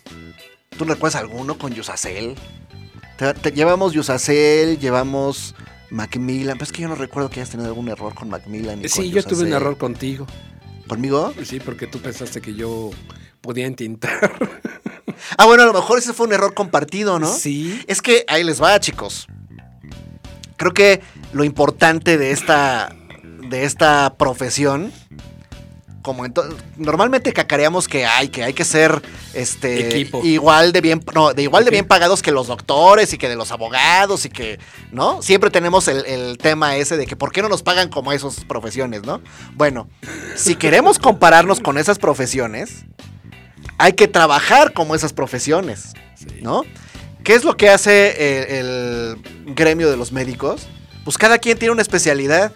[0.77, 2.35] ¿Tú recuerdas alguno con Yusacel?
[3.17, 5.55] Te, te- llevamos Yusacel, llevamos
[5.91, 6.57] Macmillan.
[6.57, 8.83] Pero es que yo no recuerdo que hayas tenido algún error con Macmillan.
[8.83, 10.25] y Sí, con yo tuve un error contigo.
[10.87, 11.33] ¿Conmigo?
[11.43, 12.89] Sí, porque tú pensaste que yo
[13.41, 14.31] podía entintar.
[15.37, 17.27] Ah, bueno, a lo mejor ese fue un error compartido, ¿no?
[17.27, 17.81] Sí.
[17.87, 19.27] Es que ahí les va, chicos.
[20.55, 21.01] Creo que
[21.33, 22.95] lo importante de esta,
[23.49, 24.93] de esta profesión,
[26.15, 26.25] como
[26.77, 29.01] normalmente cacareamos que hay, que hay que ser
[29.33, 30.21] este Equipo.
[30.23, 33.35] igual de bien, no, de igual de bien pagados que los doctores y que de
[33.35, 34.59] los abogados y que,
[34.91, 35.21] ¿no?
[35.21, 38.43] Siempre tenemos el, el tema ese de que por qué no nos pagan como esas
[38.45, 39.21] profesiones, ¿no?
[39.53, 39.87] Bueno,
[40.35, 42.85] si queremos compararnos con esas profesiones,
[43.77, 45.93] hay que trabajar como esas profesiones.
[46.41, 46.63] ¿no?
[47.23, 48.67] ¿Qué es lo que hace el,
[49.45, 50.67] el gremio de los médicos?
[51.03, 52.51] Pues cada quien tiene una especialidad.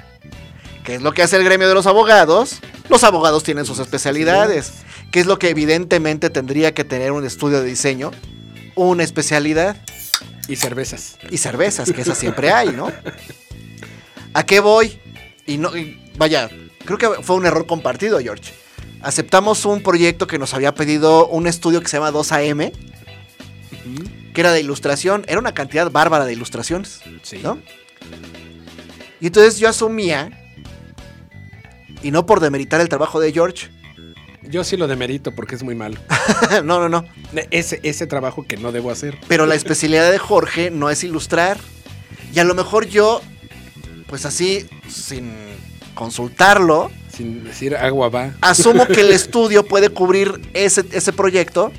[0.84, 2.60] ¿Qué es lo que hace el gremio de los abogados?
[2.90, 4.74] Los abogados tienen sus especialidades.
[5.12, 8.12] ¿Qué es lo que evidentemente tendría que tener un estudio de diseño?
[8.76, 9.78] Una especialidad.
[10.48, 11.18] Y cervezas.
[11.30, 12.92] Y cervezas, que esas siempre hay, ¿no?
[14.34, 15.00] ¿A qué voy?
[15.46, 16.50] Y no, y vaya,
[16.86, 18.54] creo que fue un error compartido, George.
[19.02, 22.72] Aceptamos un proyecto que nos había pedido un estudio que se llama 2AM,
[23.86, 24.04] Ujú.
[24.34, 27.40] que era de ilustración, era una cantidad bárbara de ilustraciones, Sí.
[27.44, 27.60] ¿no?
[29.22, 30.43] Y entonces yo asumía,
[32.04, 33.70] y no por demeritar el trabajo de George,
[34.44, 35.98] Yo sí lo demerito porque es muy malo.
[36.64, 37.06] no, no, no,
[37.50, 39.18] Ese, ese trabajo que no debo hacer.
[39.28, 41.58] pero la especialidad de Jorge no es ilustrar,
[42.34, 43.22] y a lo mejor yo,
[44.08, 45.32] pues así, sin
[45.96, 48.34] consultarlo, Sin decir agua va.
[48.42, 51.72] asumo que el estudio puede cubrir ese, ese proyecto,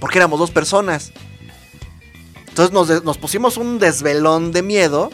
[0.00, 1.12] porque éramos dos personas.
[2.48, 5.10] Entonces nos, nos pusimos un desvelón de miedo,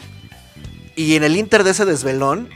[0.95, 2.49] y en el inter de ese desvelón,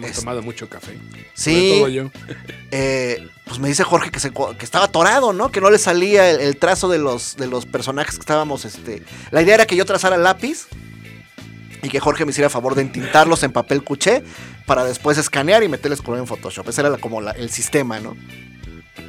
[0.00, 0.98] Es- tomado mucho café.
[1.34, 1.54] Sí.
[1.54, 2.10] Sobre todo yo.
[2.70, 5.50] eh, pues me dice Jorge que, se co- que estaba atorado, ¿no?
[5.50, 9.02] Que no le salía el, el trazo de los, de los personajes que estábamos, este...
[9.30, 10.66] La idea era que yo trazara lápiz
[11.82, 14.22] y que Jorge me hiciera favor de entintarlos en papel cuché
[14.66, 16.68] para después escanear y meterles color en Photoshop.
[16.68, 18.16] Ese era la- como la- el sistema, ¿no?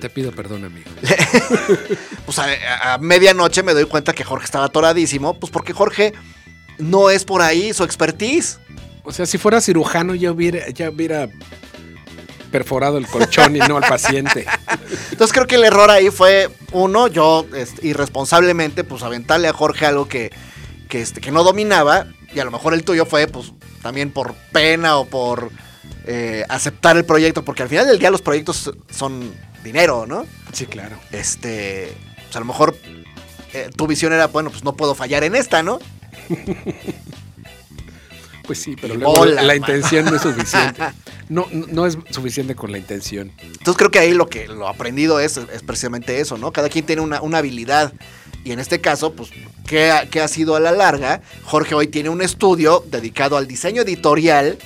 [0.01, 0.89] Te pido perdón, amigo.
[2.25, 6.13] Pues a, a- a medianoche me doy cuenta que Jorge estaba atoradísimo, pues porque Jorge
[6.79, 8.59] no es por ahí su expertise.
[9.03, 11.29] O sea, si fuera cirujano ya hubiera, ya hubiera
[12.51, 14.45] perforado el colchón y no al paciente.
[15.11, 19.85] Entonces creo que el error ahí fue, uno, yo este, irresponsablemente, pues aventarle a Jorge
[19.85, 20.31] algo que,
[20.87, 24.35] que, este, que no dominaba, y a lo mejor el tuyo fue, pues, también por
[24.51, 25.51] pena o por
[26.05, 29.33] eh, aceptar el proyecto, porque al final del día los proyectos son
[29.63, 30.25] dinero, ¿no?
[30.51, 30.97] Sí, claro.
[31.11, 32.77] Este, pues a lo mejor
[33.53, 35.79] eh, tu visión era, bueno, pues no puedo fallar en esta, ¿no?
[38.45, 40.81] Pues sí, pero luego bola, la intención no es suficiente.
[41.29, 43.31] No, no, es suficiente con la intención.
[43.41, 46.51] Entonces creo que ahí lo que lo aprendido es, es precisamente eso, ¿no?
[46.51, 47.93] Cada quien tiene una, una habilidad.
[48.43, 49.29] Y en este caso, pues,
[49.65, 51.21] ¿qué ha, qué ha sido a la larga?
[51.43, 54.57] Jorge hoy tiene un estudio dedicado al diseño editorial,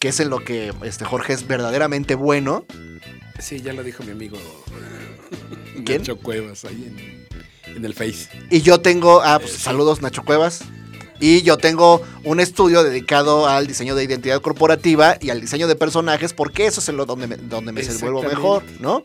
[0.00, 2.66] que es en lo que este, Jorge es verdaderamente bueno.
[3.38, 4.38] Sí, ya lo dijo mi amigo
[5.86, 5.98] ¿Quién?
[6.02, 6.92] Nacho Cuevas ahí
[7.64, 8.28] en, en el Face.
[8.50, 9.62] Y yo tengo, ah, pues Eh, sí.
[9.62, 10.62] saludos Nacho Cuevas.
[11.20, 15.76] Y yo tengo un estudio dedicado al diseño de identidad corporativa y al diseño de
[15.76, 18.64] personajes, porque eso es en lo donde me, donde me desenvuelvo mejor.
[18.80, 19.04] ¿no?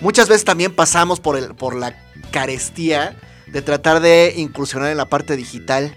[0.00, 1.96] Muchas veces también pasamos por, el, por la
[2.32, 5.96] carestía de tratar de incursionar en la parte digital.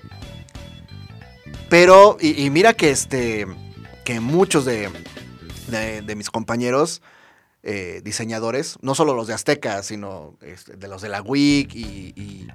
[1.69, 3.47] Pero, y, y mira que este,
[4.03, 4.89] que muchos de,
[5.67, 7.01] de- de mis compañeros
[7.67, 12.47] eh, diseñadores, no solo los de Azteca, sino este, de los de la WIC y,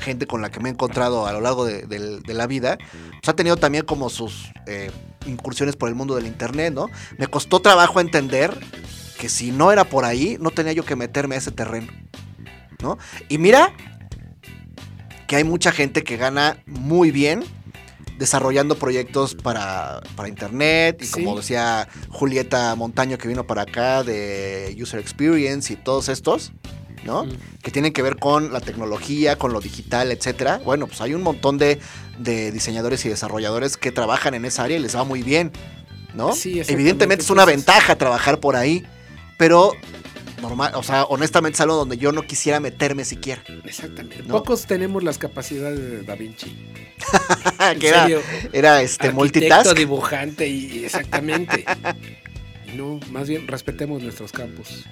[0.00, 3.34] gente con la que me he encontrado a lo largo de la vida, pues ha
[3.34, 4.90] tenido también como sus eh,
[5.24, 6.90] incursiones por el mundo del Internet, ¿no?
[7.16, 8.54] Me costó trabajo entender
[9.18, 11.90] que si no era por ahí, no tenía yo que meterme a ese terreno,
[12.82, 12.98] ¿no?
[13.30, 13.72] Y mira
[15.26, 17.44] que hay mucha gente que gana muy bien
[18.18, 21.36] desarrollando proyectos para, para internet y como Sí.
[21.38, 26.52] decía Julieta Montaño que vino para acá de User Experience y todos estos,
[27.04, 27.24] ¿no?
[27.24, 27.32] Mm.
[27.62, 30.60] Que tienen que ver con la tecnología, con lo digital, etcétera.
[30.64, 31.80] Bueno, pues hay un montón de,
[32.18, 35.50] de diseñadores y desarrolladores que trabajan en esa área y les va muy bien,
[36.14, 36.32] ¿no?
[36.32, 36.60] Sí.
[36.68, 38.84] Evidentemente es una ventaja trabajar por ahí,
[39.38, 39.72] pero
[40.48, 43.42] normal, o sea, honestamente es algo donde yo no quisiera meterme siquiera.
[43.64, 44.22] Exactamente.
[44.24, 44.34] ¿No?
[44.34, 46.54] Pocos tenemos las capacidades de Da Vinci.
[47.80, 48.20] Que era, serio,
[48.52, 49.76] era este multitask.
[49.76, 51.64] dibujante y exactamente.
[52.66, 54.84] Y no, más bien respetemos nuestros campos.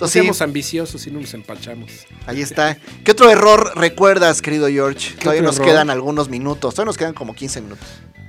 [0.00, 1.90] No sí, seamos ambiciosos y no nos empachamos.
[2.26, 2.78] ahí está.
[3.04, 5.14] ¿Qué otro error recuerdas, querido George?
[5.16, 5.68] Todavía nos error?
[5.68, 6.74] quedan algunos minutos.
[6.74, 7.86] Todavía nos quedan como 15 minutos.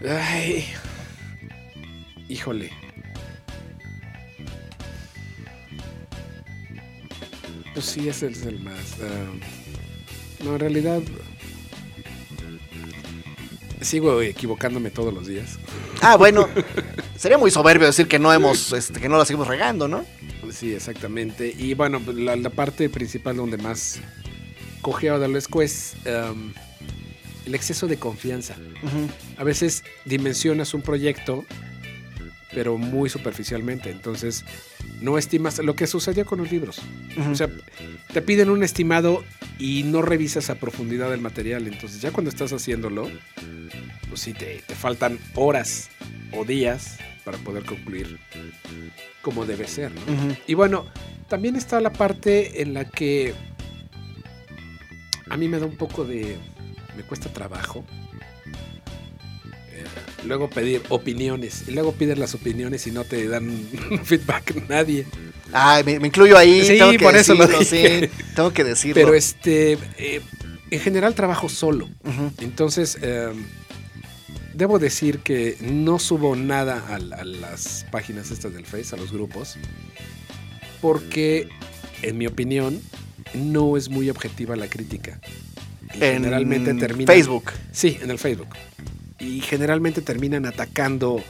[0.07, 0.67] Ay.
[2.30, 2.71] Híjole.
[7.74, 8.97] Pues sí, ese es el más.
[9.01, 11.01] ah, no, en realidad.
[13.82, 15.59] Sigo equivocándome todos los días.
[16.01, 16.47] Ah, bueno.
[17.17, 20.05] sería muy soberbio decir que no hemos, este, que no la seguimos regando, ¿no?
[20.51, 21.53] Sí, exactamente.
[21.57, 23.99] Y bueno, pues, la, la parte principal donde más
[24.82, 26.53] cogeo de es es um,
[27.45, 28.55] el exceso de confianza.
[29.38, 31.45] A veces dimensionas un proyecto,
[32.54, 33.89] pero muy superficialmente.
[33.91, 34.45] Entonces,
[35.01, 36.82] no estimas lo que sucedió con los libros.
[37.32, 37.49] O sea,
[38.14, 39.24] te piden un estimado
[39.60, 41.68] y no revisas a profundidad el material.
[41.68, 43.10] Entonces, ya cuando estás haciéndolo,
[44.10, 45.89] pues sí, te, te faltan horas
[46.32, 48.20] o días para poder concluir
[49.22, 49.91] como debe ser.
[50.47, 50.86] Y bueno,
[51.30, 53.34] también está la parte en la que
[55.30, 56.38] a mí me da un poco de...
[56.95, 57.86] me cuesta trabajo.
[60.26, 61.64] Luego pedir opiniones.
[61.68, 63.50] Y luego pides las opiniones y no te dan
[64.04, 65.06] feedback nadie.
[65.52, 66.66] Ay, me, me incluyo ahí.
[66.66, 68.10] Sí, tengo que por eso lo dije.
[68.10, 68.96] sí, tengo que decirlo.
[68.96, 69.74] Pero este...
[69.98, 70.22] eh,
[70.72, 71.88] en general trabajo solo.
[72.39, 73.32] Entonces, eh,
[74.56, 79.12] debo decir que no subo nada a, a las páginas estas del Face, a los
[79.12, 79.56] grupos,
[80.82, 81.48] porque,
[82.02, 82.82] en mi opinión,
[83.36, 85.20] no es muy objetiva la crítica.
[85.94, 87.14] Y En generalmente terminan.
[87.14, 87.52] Facebook.
[87.72, 88.50] Sí, en el Facebook.
[89.24, 91.24] Y generalmente terminan atacando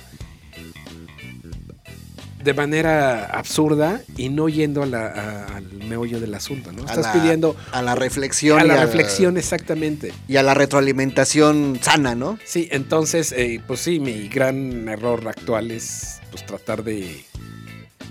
[2.44, 6.82] de manera absurda y no yendo a la- a- al meollo del asunto, ¿no?
[6.84, 8.60] A Estás la- pidiendo A la reflexión.
[8.60, 10.12] a la reflexión exactamente.
[10.28, 12.38] Y a la retroalimentación sana, ¿no?
[12.44, 17.24] Sí, entonces, eh, pues sí, mi gran error actual es pues tratar de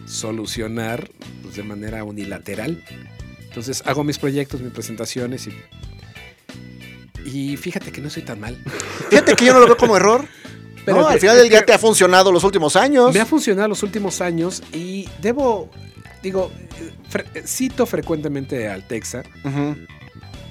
[0.06, 1.10] solucionar
[1.42, 2.82] pues, de manera unilateral.
[3.48, 5.50] Entonces hago mis proyectos, mis presentaciones y,
[7.24, 8.56] y fíjate que no soy tan mal.
[9.10, 10.24] Fíjate que yo no lo veo como error.
[10.84, 13.14] Pero no, al final del día te ha funcionado los últimos años.
[13.14, 15.70] Me ha funcionado los últimos años y debo,
[16.24, 16.50] digo,
[17.08, 19.22] fre- cito frecuentemente al Texa.
[19.44, 19.76] Ujú,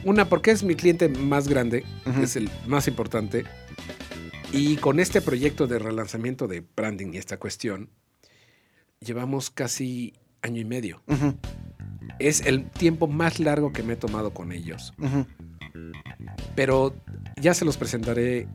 [0.06, 1.84] Una, porque es mi cliente más grande,
[2.24, 3.44] es el más importante.
[4.54, 7.90] Y con este proyecto de relanzamiento de branding y esta cuestión,
[9.02, 11.02] llevamos casi año y medio.
[12.20, 14.94] Es el tiempo más largo que me he tomado con ellos.
[16.56, 16.96] Pero
[17.40, 18.48] ya se los presentaré,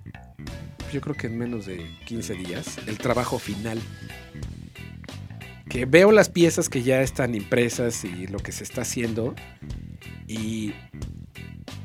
[0.92, 3.80] yo creo que en menos de 15 días, el trabajo final.
[5.68, 9.34] Que veo las piezas que ya están impresas y lo que se está haciendo.
[10.28, 10.72] Y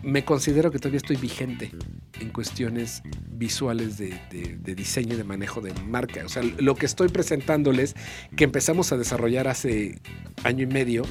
[0.03, 1.71] me considero que todavía estoy vigente
[2.19, 3.01] en cuestiones
[3.31, 6.23] visuales de, de- de diseño y de manejo de marca.
[6.25, 7.95] O sea, lo que estoy presentándoles,
[8.37, 9.99] que empezamos a desarrollar hace
[10.43, 11.03] año y medio,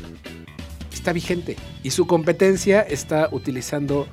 [1.00, 1.56] está vigente.
[1.82, 4.06] Y su competencia está utilizando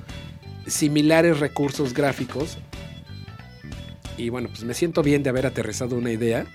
[0.66, 2.58] similares recursos gráficos.
[4.16, 6.46] Y bueno, pues me siento bien de haber aterrizado una idea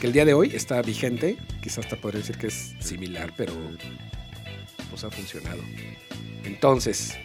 [0.00, 1.38] que el día de hoy está vigente.
[1.62, 3.54] Quizás hasta podría decir que es similar, pero
[4.90, 5.62] pues ha funcionado.
[6.44, 7.16] Entonces,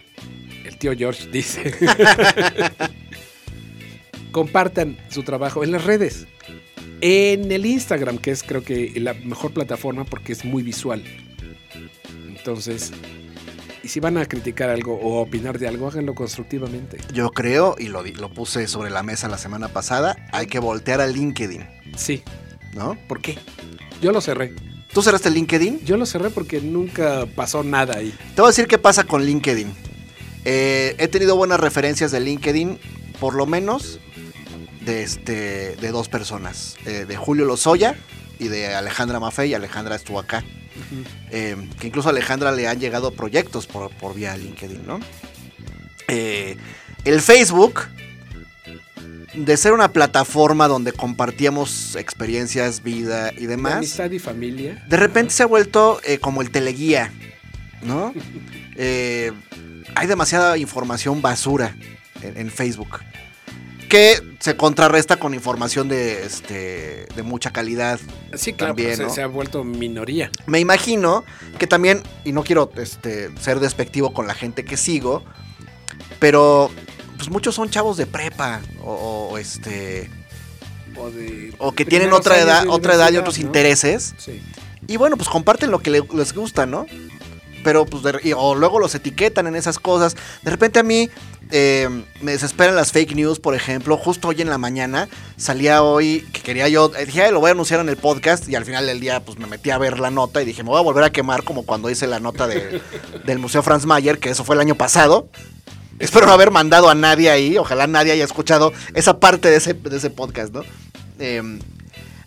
[0.66, 1.74] el tío George dice,
[4.32, 6.28] compartan su trabajo en las redes.
[7.02, 11.04] En el Instagram, que es creo que la mejor plataforma porque es muy visual.
[12.44, 12.92] Entonces,
[13.84, 16.98] y si van a criticar algo o opinar de algo, háganlo constructivamente.
[17.14, 21.08] Yo creo, y lo, puse sobre la mesa la semana pasada, hay que voltear a
[21.08, 21.66] LinkedIn,
[21.96, 22.22] Sí,
[22.74, 22.98] ¿no?
[23.08, 23.38] ¿por qué?
[24.02, 24.54] Yo lo cerré.
[24.94, 25.86] ¿Tú cerraste LinkedIn?
[25.86, 28.14] Yo lo cerré porque nunca pasó nada ahí.
[28.36, 29.74] Te voy a decir qué pasa con LinkedIn.
[30.44, 32.78] Eh, he tenido buenas referencias de LinkedIn,
[33.22, 34.02] por lo menos
[34.82, 37.96] de, este, de dos personas, eh, de Julio Lozoya
[38.38, 39.54] y de Alejandra Maffei.
[39.54, 40.44] Alejandra estuvo acá.
[41.32, 45.00] Eh, que incluso a Alejandra le han llegado proyectos por, por vía LinkedIn, ¿no?
[46.08, 46.58] Eh,
[47.06, 47.82] el Facebook,
[49.34, 54.84] de ser una plataforma donde compartíamos experiencias, vida y De demás, amistad y familia.
[54.88, 57.12] de repente se ha vuelto eh, como el teleguía,
[57.82, 58.14] ¿no?
[58.76, 59.32] Eh,
[59.94, 61.76] hay demasiada información basura
[62.24, 63.02] en, en Facebook
[63.94, 68.00] que se contrarresta con información de, este, de mucha calidad.
[68.34, 70.32] Sí, claro, También, se, ha vuelto minoría.
[70.48, 71.24] Me imagino
[71.60, 75.24] que también, y no quiero este, ser despectivo con la gente que sigo,
[76.18, 76.72] pero
[77.18, 80.10] pues muchos son chavos de prepa o, o, este
[80.96, 83.46] O, de o que tienen otra edad, otra edad y otros ¿no?
[83.46, 84.16] intereses.
[84.18, 84.42] Sí.
[84.88, 86.88] Y bueno, pues comparten lo que le- les gusta, ¿no?
[87.64, 90.16] Pero pues, de- y- o luego los etiquetan en esas cosas.
[90.42, 91.10] De repente a mí
[91.52, 91.88] eh,
[92.22, 93.98] me desesperan las fake news, por ejemplo.
[93.98, 95.08] Justo hoy en la mañana
[95.38, 98.48] salía hoy que quería yo, eh, dije, "Ay, lo voy a anunciar en el podcast.
[98.50, 100.70] Y al final del día, pues me metí a ver la nota y dije, me
[100.70, 102.82] voy a volver a quemar como cuando hice la nota de-
[103.26, 105.28] del Museo Franz Mayer, que eso fue el año pasado.
[106.00, 107.58] Espero no haber mandado a nadie ahí.
[107.58, 110.64] Ojalá nadie haya escuchado esa parte de ese, de ese podcast, ¿no?
[111.20, 111.60] Eh,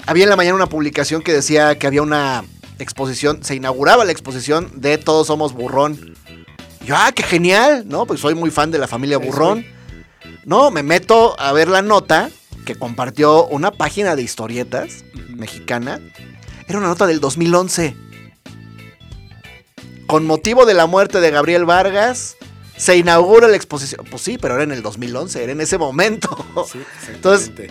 [0.06, 2.44] había en la mañana una publicación que decía que había una
[2.78, 6.14] exposición, se inauguraba la exposición de Todos Somos Burrón.
[6.80, 8.06] Y yo, ah, qué genial, ¿no?
[8.06, 9.64] Pues soy muy fan de la familia Burrón.
[10.44, 12.30] No, me meto a ver la nota
[12.64, 16.00] que compartió una página de historietas mexicana.
[16.68, 17.96] Era una nota del 2011.
[20.06, 22.36] Con motivo de la muerte de Gabriel Vargas,
[22.76, 24.04] se inaugura la exposición.
[24.08, 26.28] Pues sí, pero era en el 2011, era en ese momento.
[26.70, 26.80] Sí,
[27.12, 27.70] Entonces-.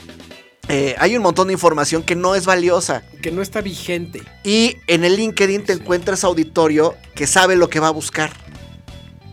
[0.67, 3.03] Eh, hay un montón de información que no es valiosa.
[3.21, 4.23] que no está vigente.
[4.43, 8.31] Y en el LinkedIn te encuentras auditorio que sabe lo que va a buscar.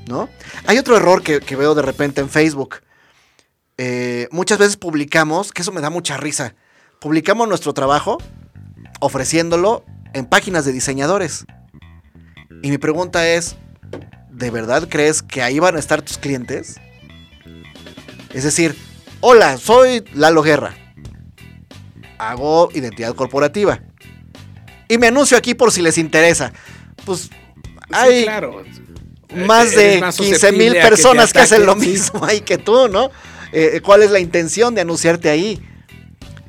[0.07, 0.29] ¿No?
[0.67, 2.81] Hay otro error que, que veo de repente en Facebook.
[3.79, 6.55] Eh, muchas veces publicamos, que eso me da mucha risa.
[7.01, 8.19] Publicamos nuestro trabajo
[9.01, 11.45] ofreciéndolo en páginas de diseñadores.
[12.63, 13.57] Y mi pregunta es,
[14.31, 16.77] ¿de verdad crees que ahí van a estar tus clientes?
[18.33, 18.77] Es decir,
[19.21, 20.75] hola, soy Lalo Guerra.
[22.31, 23.81] Hago identidad corporativa.
[24.89, 26.53] Y me anuncio aquí por si les interesa.
[27.05, 27.31] Pues
[27.93, 28.65] Sí, hay claro.
[29.47, 32.59] más Eh, de más 15 susceptible mil que personas que, hacen lo mismo ahí que
[32.59, 33.11] tú, ¿no?
[33.53, 35.61] Eh, ¿Cuál es la intención de anunciarte ahí?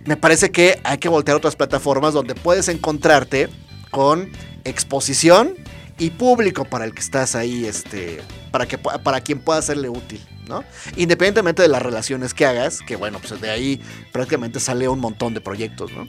[0.05, 3.49] Me parece que hay que voltear a otras plataformas donde puedes encontrarte
[3.91, 4.29] con
[4.63, 5.55] exposición
[5.97, 8.21] y público para el que estás ahí, este,
[8.51, 10.63] para, que, para quien pueda serle útil, ¿no?
[10.95, 13.81] Independientemente de las relaciones que hagas, que bueno, pues de ahí
[14.11, 16.07] prácticamente sale un montón de proyectos, ¿no?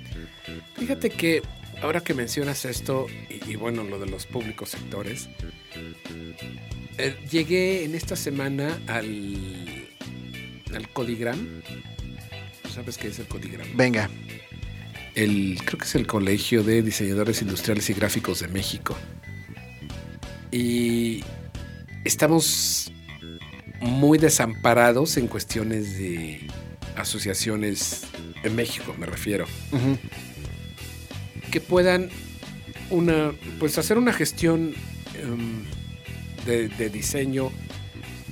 [0.77, 1.43] Fíjate que
[1.83, 5.29] ahora que mencionas esto, y, y bueno, lo de los públicos sectores,
[6.99, 9.89] eh, llegué en esta semana al,
[10.75, 11.63] al Codigram.
[12.73, 13.67] ¿Sabes qué es el Codigram?
[13.77, 14.11] Venga,
[15.15, 18.97] El, creo que es el Colegio de Diseñadores Industriales y Gráficos de México.
[20.51, 21.23] Y
[22.05, 22.93] estamos
[23.81, 26.49] muy desamparados en cuestiones de
[26.97, 28.03] asociaciones
[28.43, 29.47] en México, me refiero.
[31.51, 32.11] Que puedan
[32.91, 34.75] una pues hacer una gestión
[35.15, 35.65] em,
[36.47, 37.51] de, de diseño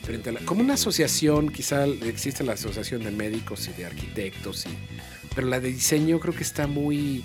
[0.03, 4.67] frente a la, como una asociación quizá existe la asociación de médicos y de arquitectos
[4.67, 4.71] y,
[5.35, 7.25] pero la de diseño creo que está muy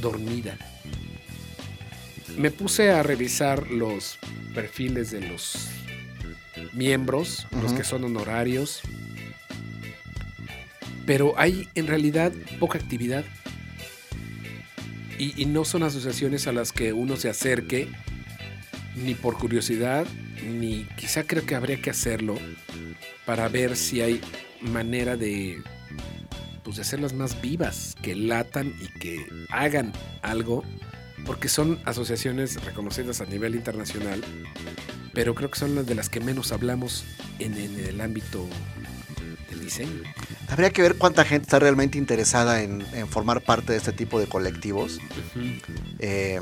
[0.00, 0.56] dormida
[2.36, 4.18] me puse a revisar los
[4.54, 5.68] perfiles de los
[6.72, 8.82] miembros los que son honorarios.
[11.06, 13.24] Pero hay en realidad poca actividad.
[15.18, 17.88] Y, y no son asociaciones a las que uno se acerque
[18.94, 20.06] ni por curiosidad,
[20.44, 22.36] ni quizá creo que habría que hacerlo
[23.24, 24.20] para ver si hay
[24.60, 25.62] manera de,
[26.64, 29.92] pues, de hacerlas más vivas, que latan y que hagan
[30.22, 30.64] algo,
[31.28, 34.24] porque son asociaciones reconocidas a nivel internacional,
[35.12, 37.04] pero creo que son las de las que menos hablamos
[37.38, 38.48] en, en el ámbito
[39.50, 40.04] del diseño.
[40.48, 44.18] Habría que ver cuánta gente está realmente interesada en, en formar parte de este tipo
[44.18, 45.00] de colectivos.
[45.98, 46.40] Eh,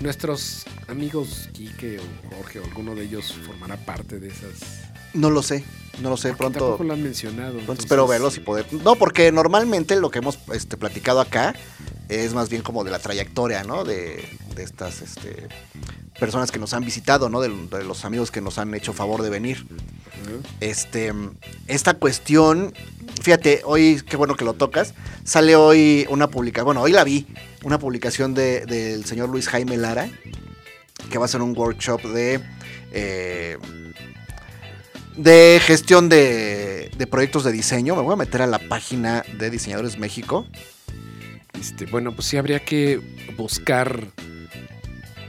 [0.00, 4.89] Nuestros amigos Quique o Jorge o alguno de ellos formará parte de esas.
[5.14, 5.64] No lo sé,
[6.00, 6.28] no lo sé.
[6.28, 7.48] Porque Pronto, Tampoco lo han mencionado.
[7.52, 8.66] pronto entonces- espero verlos y poder.
[8.84, 11.54] No, porque normalmente lo que hemos este, platicado acá
[12.08, 13.84] es más bien como de la trayectoria, ¿no?
[13.84, 14.24] De,
[14.56, 15.48] de estas este,
[16.18, 17.40] personas que nos han visitado, ¿no?
[17.40, 19.66] De, de los amigos que nos han hecho favor de venir.
[20.60, 21.12] Este,
[21.66, 22.74] esta cuestión,
[23.22, 24.94] fíjate, hoy, qué bueno que lo tocas,
[25.24, 27.26] sale hoy una publicación, bueno, hoy la vi,
[27.64, 30.08] una publicación de- del señor Luis Jaime Lara,
[31.10, 32.40] que va a ser un workshop de,
[32.92, 33.56] eh,
[35.16, 37.96] de gestión de, de proyectos de diseño.
[37.96, 40.46] Me voy a meter a la página de Diseñadores México.
[41.58, 43.00] Este, bueno, pues sí habría que
[43.36, 44.06] buscar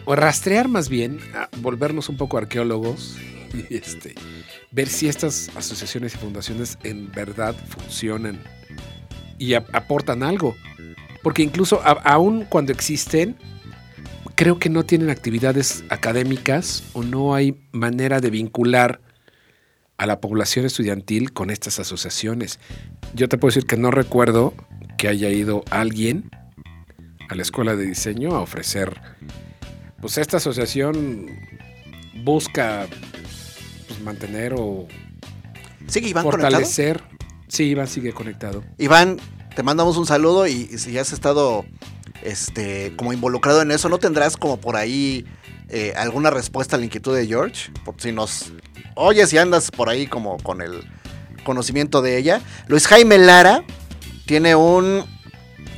[0.05, 1.19] o rastrear más bien,
[1.57, 3.17] volvernos un poco arqueólogos
[3.69, 4.15] y este,
[4.71, 8.39] ver si estas asociaciones y fundaciones en verdad funcionan
[9.37, 10.55] y ap- aportan algo.
[11.21, 13.35] Porque incluso a- aun cuando existen,
[14.35, 19.01] creo que no tienen actividades académicas o no hay manera de vincular
[20.01, 22.59] a la población estudiantil con estas asociaciones.
[23.13, 24.55] Yo te puedo decir que no recuerdo
[24.97, 26.31] que haya ido alguien
[27.29, 28.99] a la escuela de diseño a ofrecer,
[30.01, 31.27] pues esta asociación
[32.23, 32.87] busca
[33.87, 34.87] pues, mantener o
[35.85, 36.49] Sigue Iván conectado.
[36.49, 37.03] fortalecer.
[37.47, 38.63] Sí, Iván sigue conectado.
[38.79, 39.19] Iván,
[39.55, 41.63] te mandamos un saludo y, y si has estado
[42.23, 45.27] este, como involucrado en eso, ¿no tendrás como por ahí
[45.71, 47.71] eh, alguna respuesta a la inquietud de George?
[47.85, 48.51] Por si nos
[48.95, 50.83] oyes y andas por ahí como con el
[51.43, 52.41] conocimiento de ella.
[52.67, 53.63] Luis Jaime Lara
[54.25, 55.03] tiene un...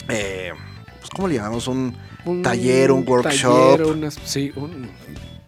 [0.10, 0.52] eh,
[1.00, 1.68] pues, ¿Cómo le llamamos?
[1.68, 1.96] Un
[2.41, 3.78] Taller, un workshop.
[3.78, 4.89] taller, unas- sí, un,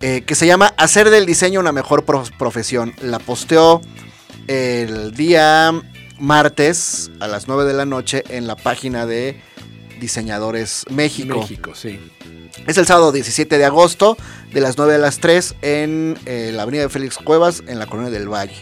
[0.01, 2.93] eh, que se llama Hacer del diseño una mejor pro- profesión.
[3.01, 3.79] La posteó
[4.47, 5.71] el día
[6.19, 9.41] martes a las 9 de la noche en la página de
[9.99, 11.39] Diseñadores México.
[11.39, 11.99] México, sí.
[12.67, 14.17] Es el sábado 17 de agosto
[14.53, 17.85] de las 9 a las 3 en eh, la avenida de Félix Cuevas en la
[17.85, 18.55] Colonia del Valle.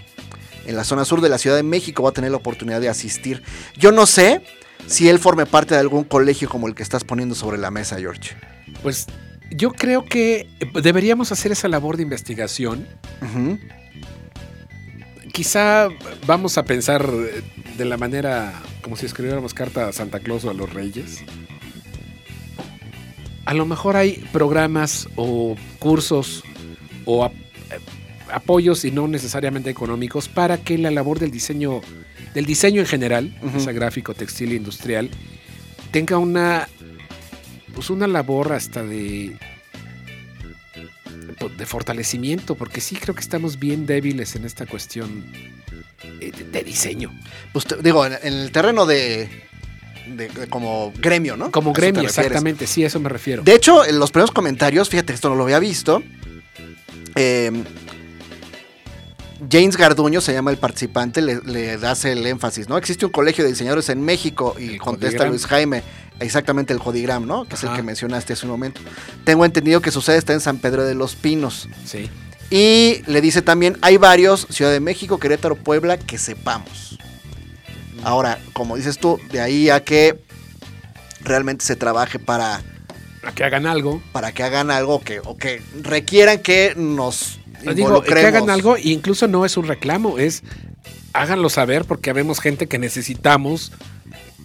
[0.66, 2.90] En la zona sur de la Ciudad de México va a tener la oportunidad de
[2.90, 3.44] asistir.
[3.78, 4.42] Yo no sé
[4.88, 7.98] si él forme parte de algún colegio como el que estás poniendo sobre la mesa,
[7.98, 8.36] George.
[8.82, 9.08] Pues
[9.52, 10.50] yo creo que
[10.82, 12.88] deberíamos hacer esa labor de investigación.
[13.22, 13.60] Ujú.
[15.34, 15.90] Quizá
[16.28, 17.42] vamos a pensar eh,
[17.76, 21.24] de la manera como si escribiéramos carta a Santa Claus o a los Reyes.
[23.46, 26.44] A lo mejor hay programas o cursos
[27.06, 27.80] o ap- eh,
[28.32, 31.82] apoyos y no necesariamente económicos para que la labor del diseño,
[32.36, 35.10] del diseño en general, sea gráfico, textil industrial,
[35.92, 36.70] tenga una,
[37.74, 39.36] pues una labor hasta de
[41.50, 45.26] de fortalecimiento, porque sí creo que estamos bien débiles en esta cuestión
[46.20, 47.12] eh, de, de diseño.
[47.52, 49.30] Pues digo, en, en el terreno de,
[50.08, 51.52] de- de como gremio, ¿no?
[51.52, 53.44] Como gremio, exactamente, sí, a eso me refiero.
[53.44, 56.04] De hecho, en los primeros comentarios, fíjate, esto no lo había visto.
[57.16, 57.52] eh,
[59.50, 62.78] James Garduño se llama el participante, le, le das el énfasis, ¿no?
[62.78, 65.26] Existe un colegio de diseñadores en México y El contesta.
[65.26, 65.84] Luis Jaime,
[66.20, 67.46] exactamente el Codigram, ¿no?
[67.46, 68.82] Que es el que mencionaste hace un momento.
[69.24, 71.68] Tengo entendido que su sede está en San Pedro de los Pinos.
[71.86, 72.10] Sí.
[72.50, 77.00] Y le dice también, hay varios, Ciudad de México, Querétaro, Puebla, que sepamos.
[78.04, 80.20] Ahora, como dices tú, de ahí a que
[81.22, 82.62] realmente se trabaje para,
[83.24, 84.04] A que hagan algo.
[84.12, 87.40] para que hagan algo que, o que requieran que nos
[87.76, 90.44] Digo, que hagan algo, e incluso no es un reclamo, es
[91.14, 93.72] háganlo saber porque habemos gente que necesitamos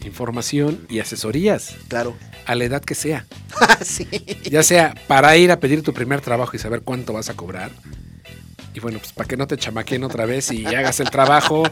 [0.04, 2.16] información y asesorías Claro.
[2.46, 3.26] a la edad que sea.
[3.84, 4.06] sí.
[4.50, 7.70] Ya sea para ir a pedir tu primer trabajo y saber cuánto vas a cobrar.
[8.74, 11.64] Y bueno, pues para que no te chamaquen otra vez y hagas el trabajo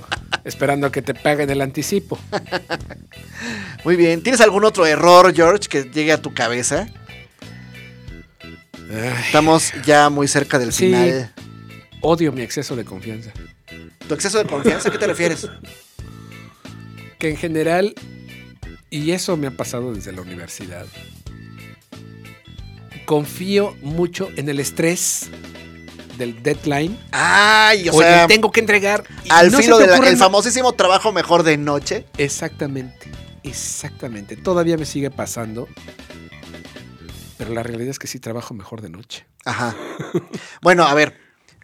[0.45, 2.19] esperando a que te paguen el anticipo.
[3.85, 4.23] Muy bien.
[4.23, 6.89] ¿Tienes algún otro error, George, que llegue a tu cabeza?
[8.91, 10.87] Estamos ya muy cerca del Sí.
[10.87, 11.33] final.
[12.03, 13.33] odio mi exceso de confianza.
[14.07, 14.89] ¿Tu exceso de confianza?
[14.89, 15.49] ¿A qué te refieres?
[17.19, 17.95] Que en general,
[18.91, 20.87] y eso me ha pasado desde la universidad,
[23.07, 25.31] confío mucho en el estrés
[26.19, 26.97] del deadline.
[27.13, 29.05] Ay, o sea, tengo que entregar.
[29.29, 32.05] al no filo del famosísimo trabajo mejor de noche.
[32.19, 33.11] Exactamente,
[33.43, 34.37] exactamente.
[34.37, 35.69] Todavía me sigue pasando.
[37.39, 39.27] Pero la realidad es que sí trabajo mejor de noche.
[39.45, 39.75] Ajá.
[40.63, 41.19] bueno, a ver.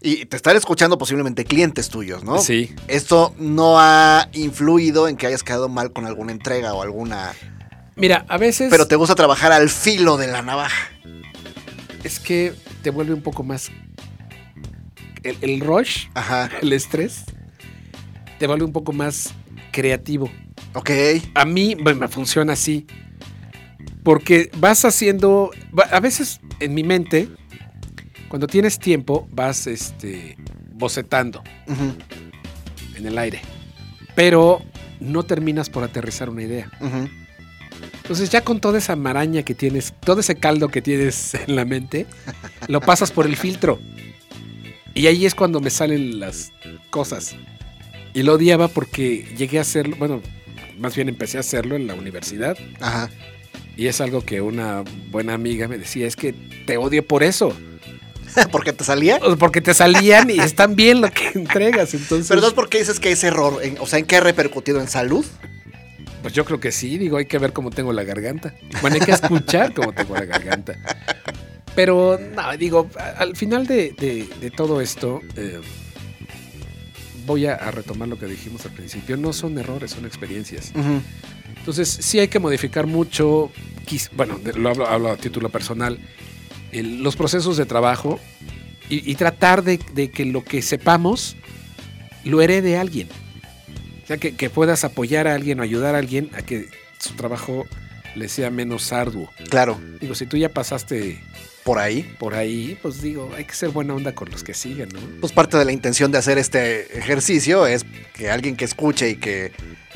[0.04, 2.38] Y te están escuchando posiblemente clientes tuyos, ¿no?
[2.38, 2.74] Sí.
[2.88, 7.32] Esto no ha influido en que hayas quedado mal con alguna entrega o alguna.
[7.94, 10.90] Mira, a veces Pero te gusta trabajar al filo de la navaja.
[12.02, 12.52] es que
[12.82, 13.70] te vuelve un poco más...
[15.22, 16.50] El, el rush, Ajá.
[16.60, 17.22] el estrés,
[18.40, 19.32] te vuelve un poco más
[19.70, 20.28] creativo.
[20.74, 20.90] Ok.
[21.34, 22.86] a mí me funciona así.
[24.02, 25.50] Porque vas haciendo.
[25.90, 27.28] A veces en mi mente,
[28.28, 30.36] cuando tienes tiempo, vas este,
[30.72, 31.42] bocetando
[32.96, 33.40] en el aire.
[34.14, 34.62] Pero
[35.00, 36.70] no terminas por aterrizar una idea.
[38.02, 41.64] Entonces, ya con toda esa maraña que tienes, todo ese caldo que tienes en la
[41.64, 42.06] mente,
[42.68, 43.78] lo pasas por el filtro.
[44.94, 46.52] Y ahí es cuando me salen las
[46.90, 47.34] cosas.
[48.14, 50.20] Y lo odiaba porque llegué a hacerlo, bueno,
[50.78, 52.58] más bien empecé a hacerlo en la universidad.
[52.80, 53.08] Ajá.
[53.82, 56.32] Y es algo que una buena amiga me decía, es que
[56.66, 57.52] te odio por eso.
[58.52, 59.18] ¿Por qué te salía?
[59.40, 61.92] Porque te salían y están bien lo que entregas.
[61.92, 63.58] Entonces, Pero entonces, ¿por qué dices que es error?
[63.60, 64.80] En- o sea, ¿en qué ha repercutido?
[64.80, 65.26] ¿En salud?
[66.22, 68.54] Pues yo creo que sí, digo, hay que ver cómo tengo la garganta.
[68.82, 70.76] Bueno, hay que escuchar cómo tengo la garganta.
[71.74, 75.60] Pero, no, digo, al final de, de- de todo esto, eh,
[77.26, 79.16] voy a, retomar lo que dijimos al principio.
[79.16, 80.72] No son errores, son experiencias.
[81.58, 83.50] Entonces, sí hay que modificar mucho,
[84.16, 85.98] bueno, lo hablo, hablo a título personal,
[86.72, 88.18] el- los procesos de trabajo
[88.88, 91.36] y, y tratar de, de que lo que sepamos
[92.24, 93.08] lo herede alguien.
[94.02, 96.66] O sea, que, que puedas apoyar a alguien o ayudar a alguien a que
[96.98, 97.64] su trabajo
[98.16, 99.30] le sea menos arduo.
[99.48, 101.20] Claro, Digo, si tú ya pasaste
[101.64, 102.14] por ahí.
[102.18, 105.00] por ahí, pues digo, hay que ser buena onda con los que siguen, ¿no?
[105.20, 107.84] Pues parte de la intención de hacer este ejercicio es
[108.14, 109.52] que alguien que escuche y que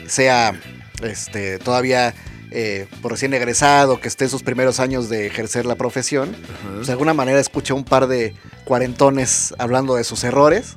[0.07, 0.59] sea
[1.03, 2.15] este, todavía
[2.51, 6.35] eh, por recién egresado, que esté en sus primeros años de ejercer la profesión,
[6.75, 10.77] pues de alguna manera escuche un par de cuarentones hablando de sus errores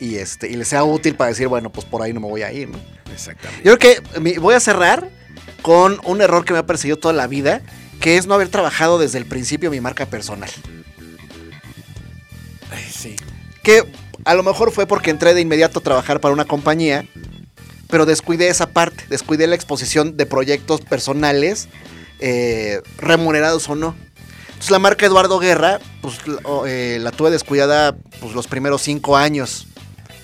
[0.00, 2.42] y, este, y le sea útil para decir, bueno, pues por ahí no me voy
[2.42, 2.78] a ir, ¿no?
[3.12, 3.62] Exactamente.
[3.64, 5.08] Yo creo que voy a cerrar
[5.62, 7.62] con un error que me ha perseguido toda la vida,
[8.00, 10.50] que es no haber trabajado desde el principio mi marca personal.
[12.70, 13.16] Ay, sí.
[13.62, 13.84] Que
[14.24, 17.06] a lo mejor fue porque entré de inmediato a trabajar para una compañía,
[17.88, 21.68] pero descuidé esa parte, descuidé la exposición de proyectos personales,
[22.18, 23.94] eh, remunerados o no.
[24.48, 26.18] Entonces la marca Eduardo Guerra, pues
[26.66, 29.66] eh, la tuve descuidada pues, los primeros cinco años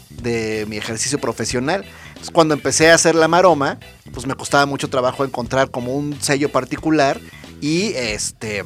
[0.08, 1.84] de mi ejercicio profesional.
[2.08, 3.78] Entonces, cuando empecé a hacer la maroma,
[4.12, 7.20] pues me costaba mucho trabajo encontrar como un sello particular
[7.62, 8.62] y este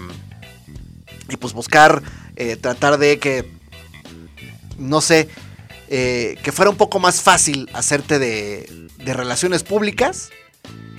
[1.28, 2.02] y pues buscar
[2.34, 3.48] eh, tratar de que
[4.78, 5.28] no sé
[5.88, 10.30] eh, que fuera un poco más fácil hacerte de, de relaciones públicas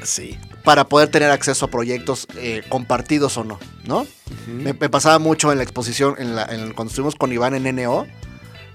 [0.03, 0.37] Sí.
[0.63, 4.05] para poder tener acceso a proyectos eh, compartidos o no, ¿no?
[4.47, 8.05] Me pasaba mucho en la exposición, en la, en- cuando estuvimos con Iván en NO,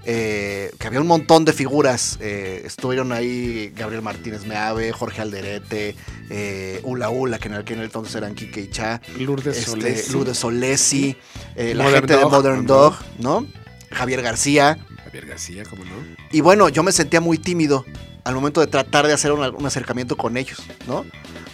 [0.05, 2.17] eh, que había un montón de figuras.
[2.19, 5.95] eh, estuvieron ahí Gabriel Martínez Meave, Jorge Alderete,
[6.29, 10.11] eh, Ula Ula, que en aquel entonces eran Kike y Cha, Lourdes este, Solés.
[10.11, 11.15] Lourdes Solesi,
[11.55, 12.65] eh, la gente de Modern.
[12.65, 13.47] Dog, ¿no?
[13.91, 14.77] Javier García.
[15.03, 15.91] Javier García, ¿cómo no?
[16.31, 17.85] Y bueno, yo me sentía muy tímido
[18.23, 21.05] al momento de tratar de hacer un, un acercamiento con ellos, ¿no?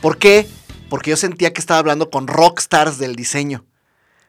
[0.01, 0.47] ¿Por qué?
[0.89, 3.65] Porque yo sentía que estaba hablando con rockstars del diseño.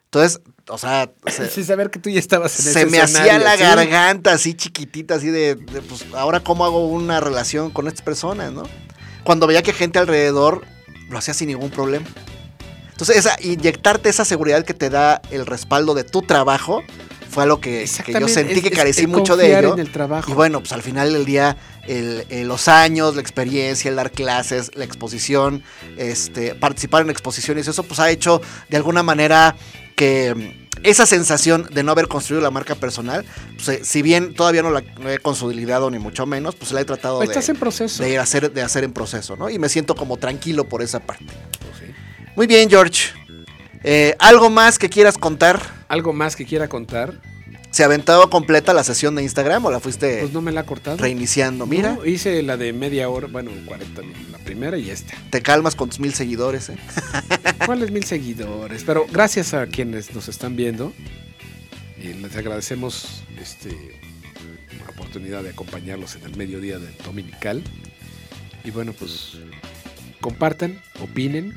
[0.04, 0.40] Entonces,
[0.70, 3.56] o sea, se, Sí, saber que tú ya estabas en se ese me hacía la
[3.56, 3.62] ¿sí?
[3.62, 8.52] garganta así chiquitita, así de, de, pues, ahora cómo hago una relación con estas personas,
[8.52, 8.62] ¿no?
[9.24, 10.64] Cuando veía que gente alrededor
[11.08, 12.06] lo hacía sin ningún problema.
[12.92, 16.82] Entonces, esa, inyectarte esa seguridad que te da el respaldo de tu trabajo
[17.30, 19.72] fue algo que, que yo sentí es- que es carecí mucho de ello.
[19.74, 20.30] en el trabajo.
[20.30, 21.56] Y bueno, pues al final del día,
[21.86, 25.62] el- el- los años, la experiencia, el dar clases, la exposición,
[25.96, 29.54] este, participar en exposiciones, eso pues ha hecho de alguna manera
[30.00, 33.22] que mm, esa sensación de no haber construido la marca personal,
[33.54, 36.80] pues, eh, si bien todavía no la no he consolidado ni mucho menos, pues la
[36.80, 38.02] he tratado de, Estás en proceso.
[38.02, 39.50] de ir a hacer, de hacer en proceso, ¿no?
[39.50, 41.26] Y me siento como tranquilo por esa parte.
[41.26, 41.94] Pues sí.
[42.34, 43.10] Muy bien, George.
[43.84, 45.60] Eh, ¿Algo más que quieras contar?
[45.88, 47.20] ¿Algo más que quiera contar?
[47.70, 50.66] ¿Se aventado completa la sesión de Instagram o la fuiste Pues no me la ha
[50.66, 50.96] cortado.
[50.96, 51.66] reiniciando?
[51.66, 51.94] Mira.
[51.94, 55.14] No, hice la de media hora, bueno, 40 minutos, la primera y esta.
[55.30, 56.76] Te calmas con tus mil seguidores, ¿eh?
[57.66, 58.82] ¿Cuáles mil seguidores?
[58.84, 60.92] Pero gracias a quienes nos están viendo.
[62.02, 63.70] Y les agradecemos este,
[64.84, 67.62] la oportunidad de acompañarlos en el mediodía del dominical.
[68.64, 69.38] Y bueno, pues
[70.20, 71.56] compartan, opinen.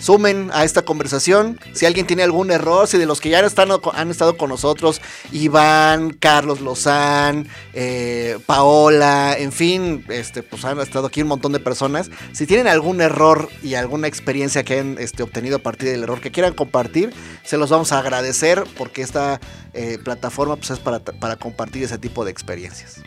[0.00, 1.60] Sumen a esta conversación.
[1.72, 5.00] Si alguien tiene algún error, si de los que ya están, han estado con nosotros,
[5.30, 11.60] Iván, Carlos Lozán, eh, Paola, en fin, este, pues han estado aquí un montón de
[11.60, 12.10] personas.
[12.32, 16.20] Si tienen algún error y alguna experiencia que han este, obtenido a partir del error
[16.20, 17.12] que quieran compartir,
[17.44, 19.38] se los vamos a agradecer porque esta
[19.74, 23.02] eh, plataforma pues, es para, para compartir ese tipo de experiencias.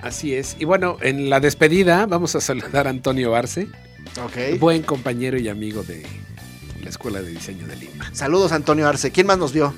[0.00, 0.56] Así es.
[0.58, 3.68] Y bueno, en la despedida vamos a saludar a Antonio Arce,
[4.24, 4.58] Ok.
[4.58, 6.04] buen compañero y amigo de
[6.82, 8.10] la Escuela de Diseño de Lima.
[8.12, 9.10] Saludos, Antonio Arce.
[9.10, 9.74] ¿Quién más nos vio?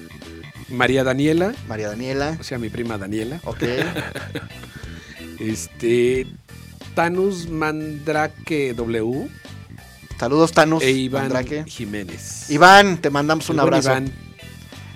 [0.69, 2.37] María Daniela, María Daniela.
[2.41, 3.41] o sea, mi prima Daniela.
[3.45, 3.63] Ok.
[5.39, 6.27] Este.
[6.95, 9.29] Tanus Mandrake W
[10.19, 10.83] Saludos, Tanus.
[10.83, 11.65] e Iván Mandrake.
[11.67, 12.49] Jiménez.
[12.51, 13.91] Iván, te mandamos un abrazo.
[13.91, 14.11] Iván.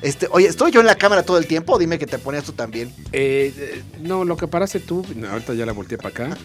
[0.00, 1.78] Este, oye, ¿estoy yo en la cámara todo el tiempo?
[1.78, 2.88] Dime que te ponías tú también.
[3.12, 6.38] Eh, eh, no, lo que paraste tú, no, ahorita ya la volteé para acá,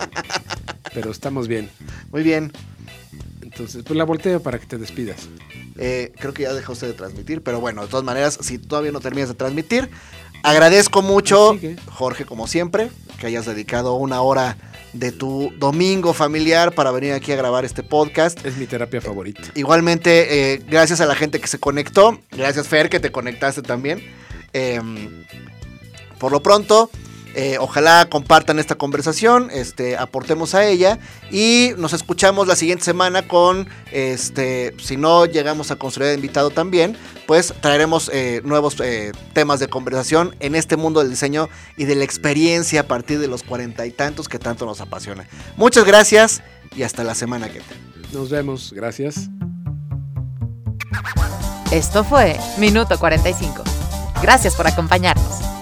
[0.94, 1.70] pero estamos bien.
[2.12, 2.52] Muy bien.
[3.56, 5.30] Entonces, pues la volteo para que te despidas.
[5.78, 8.92] Eh, creo que ya dejó usted de transmitir, pero bueno, de todas maneras, si todavía
[8.92, 9.90] no terminas de transmitir,
[10.44, 11.78] agradezco mucho, Sigue.
[11.90, 14.58] Jorge, como siempre, que hayas dedicado una hora
[14.92, 18.46] de tu domingo familiar para venir aquí a grabar este podcast.
[18.46, 19.44] Es mi terapia favorita.
[19.56, 22.20] Igualmente, eh, gracias a la gente que se conectó.
[22.32, 24.04] Gracias, Fer, que te conectaste también.
[24.52, 24.82] Eh,
[26.20, 26.90] por lo pronto,
[27.38, 31.00] Eh, ojalá compartan esta conversación, este, aportemos a ella
[31.30, 36.50] y nos escuchamos la siguiente semana con, este, si no llegamos a construir de invitado
[36.50, 36.98] también,
[37.28, 41.96] pues traeremos eh, nuevos eh, temas de conversación en este mundo del diseño y de
[41.96, 45.28] la experiencia a partir de los cuarenta y tantos que tanto nos apasiona.
[45.58, 46.42] Muchas gracias
[46.74, 48.14] y hasta la semana que viene.
[48.14, 49.30] Nos vemos, gracias.
[51.70, 53.62] Esto fue Minuto 45.
[54.22, 55.55] Gracias por acompañarnos.